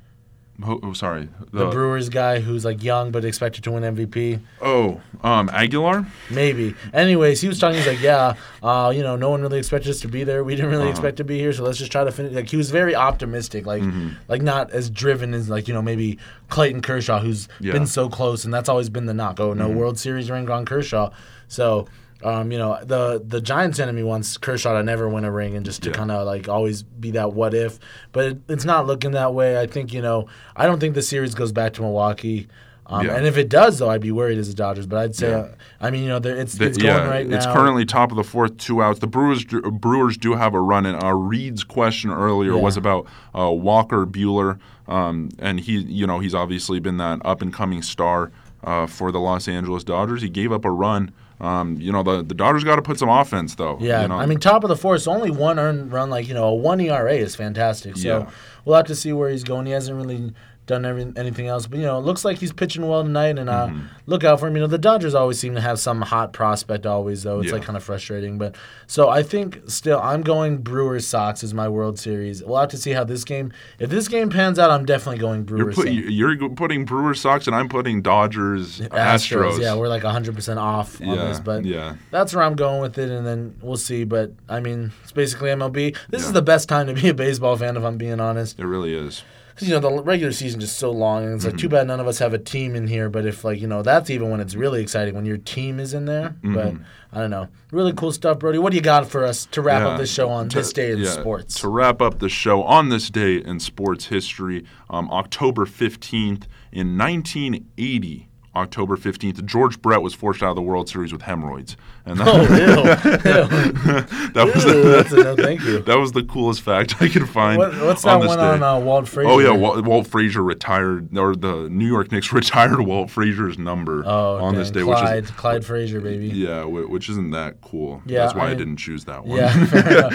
[0.63, 1.27] Oh, oh, sorry.
[1.51, 4.39] The Brewers guy who's like young but expected to win MVP.
[4.61, 6.05] Oh, um, Aguilar.
[6.31, 6.73] Maybe.
[6.93, 7.77] Anyways, he was talking.
[7.77, 10.45] He's like, yeah, uh, you know, no one really expected us to be there.
[10.45, 10.91] We didn't really Uh-huh.
[10.91, 12.31] expect to be here, so let's just try to finish.
[12.33, 14.09] Like he was very optimistic, like Mm-hmm.
[14.29, 17.71] like not as driven as like you know maybe Clayton Kershaw, who's Yeah.
[17.71, 17.79] Mm-hmm.
[17.79, 19.41] been so close, and that's always been the knock.
[19.41, 21.09] Oh, no World Series ring on Kershaw.
[21.49, 21.87] So.
[22.23, 25.65] Um, you know the the Giants' enemy wants Kershaw to never win a ring and
[25.65, 25.95] just to Yeah.
[25.95, 27.77] kind of like always be that what if,
[28.13, 29.59] but it, it's not looking that way.
[29.59, 32.47] I think you know I don't think the series goes back to Milwaukee,
[32.87, 33.15] um, Yeah.
[33.17, 34.87] and if it does though, I'd be worried as the Dodgers.
[34.87, 35.47] But I'd say, Yeah.
[35.81, 37.35] I mean you know there- it's The- it's going right now.
[37.35, 38.99] it's currently top of the fourth, two outs.
[38.99, 40.95] The Brewers do, Brewers do have a run in.
[40.95, 42.61] Uh, Reed's question earlier Yeah.
[42.61, 43.05] was about
[43.37, 44.57] uh, Walker Buehler,
[44.87, 48.31] um, and he, you know, he's obviously been that up and coming star
[48.63, 50.21] uh, for the Los Angeles Dodgers.
[50.23, 51.11] He gave up a run.
[51.41, 53.77] Um, you know, the the Dodgers got to put some offense though.
[53.81, 54.15] Yeah, you know?
[54.15, 56.09] I mean, top of the fourth, only one earned run.
[56.09, 57.97] Like you know, a one ERA is fantastic.
[57.97, 58.29] So Yeah.
[58.63, 59.65] we'll have to see where he's going.
[59.65, 60.33] He hasn't really
[60.65, 63.37] done every, anything else, but you know, it looks like he's pitching well tonight.
[63.37, 63.85] And uh, Mm-hmm.
[64.07, 64.55] look out for him.
[64.55, 66.85] You know, the Dodgers always seem to have some hot prospect.
[66.85, 67.53] Always though, it's Yeah.
[67.53, 68.37] like kind of frustrating.
[68.37, 68.55] But
[68.87, 72.43] so I think still, I'm going Brewers Sox as my World Series.
[72.43, 73.51] We'll have to see how this game.
[73.79, 75.75] If this game pans out, I'm definitely going you're, Brewers.
[75.75, 79.59] put, you're putting Brewers Sox, and I'm putting Dodgers Astros.
[79.59, 81.95] Yeah, we're like 100% off on Yeah, this, but yeah.
[82.11, 84.03] that's where I'm going with it, and then we'll see.
[84.03, 85.95] But I mean, it's basically MLB.
[86.09, 86.27] This Yeah.
[86.27, 88.59] is the best time to be a baseball fan, if I'm being honest.
[88.59, 89.23] It really is.
[89.55, 91.59] Because, you know, the regular season is just so long, and it's like Mm-hmm.
[91.61, 93.09] too bad none of us have a team in here.
[93.09, 95.93] But if, like, you know, that's even when it's really exciting, when your team is
[95.93, 96.35] in there.
[96.43, 96.73] But
[97.13, 97.47] I don't know.
[97.71, 98.57] Really cool stuff, Brody.
[98.57, 99.85] What do you got for us to wrap Mm-hmm.
[99.87, 101.59] Yeah, up this show on to- this day in yeah, sports?
[101.61, 106.97] To wrap up the show on this day in sports history, um, October 15th in
[106.97, 108.27] 1980.
[108.55, 111.75] October 15th, George Brett was forced out of the World Series with hemorrhoids.
[112.05, 112.41] And that, oh,
[114.25, 114.29] ew.
[114.33, 115.79] that was Ew, the, that's a no, thank you.
[115.83, 117.57] that was the coolest fact I could find.
[117.57, 118.45] What, what's on that this one day.
[118.45, 119.29] on uh, Walt Frazier?
[119.31, 124.03] Oh yeah, Walt, Walt Frazier retired, or the New York Knicks retired Walt Frazier's number
[124.05, 124.59] Oh, on dang.
[124.61, 126.27] this day, Clyde, which is Clyde Frazier, baby.
[126.27, 128.01] yeah, which isn't that cool.
[128.05, 129.37] Yeah, That's why I I, didn't choose that one.
[129.39, 130.09] Yeah, fair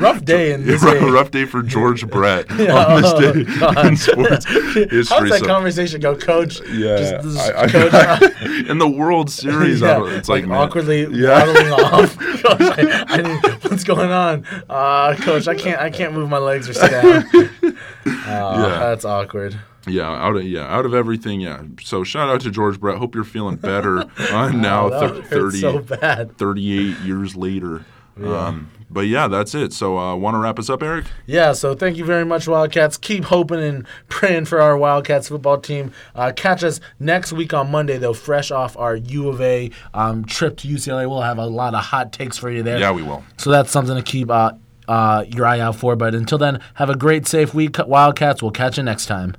[0.00, 1.02] rough day in this rough, age.
[1.10, 3.86] rough day for George Brett Yeah, on this oh, day God.
[3.86, 4.86] in sports history.
[5.08, 6.60] How's that So- conversation go, Coach?
[6.68, 10.58] yeah, Just- just I- I- Coach, in the World Series, I don't- it's like, man,
[10.58, 11.44] awkwardly Yeah.
[11.44, 12.18] waddling off.
[12.18, 14.44] Coach, I, I didn't, what's going on?
[14.68, 17.24] Uh, Coach, I can't, I can't move my legs or sit down.
[18.06, 19.58] Uh, That's awkward.
[19.86, 21.62] Yeah, out of yeah, out of everything, yeah.
[21.82, 22.98] So shout out to George Brett.
[22.98, 26.36] Hope you're feeling better I'm now, Oh, that thir- 30, so bad.
[26.36, 27.84] 38 years later.
[28.22, 29.72] Um, but yeah, that's it.
[29.72, 31.06] So uh, want to wrap us up, Eric?
[31.26, 32.96] Yeah, so thank you very much, Wildcats.
[32.96, 35.92] Keep hoping and praying for our Wildcats football team.
[36.14, 40.24] Uh, catch us next week on Monday, though, fresh off our U of A um,
[40.24, 41.08] trip to UCLA.
[41.08, 42.78] We'll have a lot of hot takes for you there.
[42.78, 43.24] Yeah, we will.
[43.36, 44.52] So that's something to keep uh,
[44.88, 45.94] uh, your eye out for.
[45.96, 48.42] But until then, have a great, safe week, Wildcats.
[48.42, 49.36] We'll catch you next time.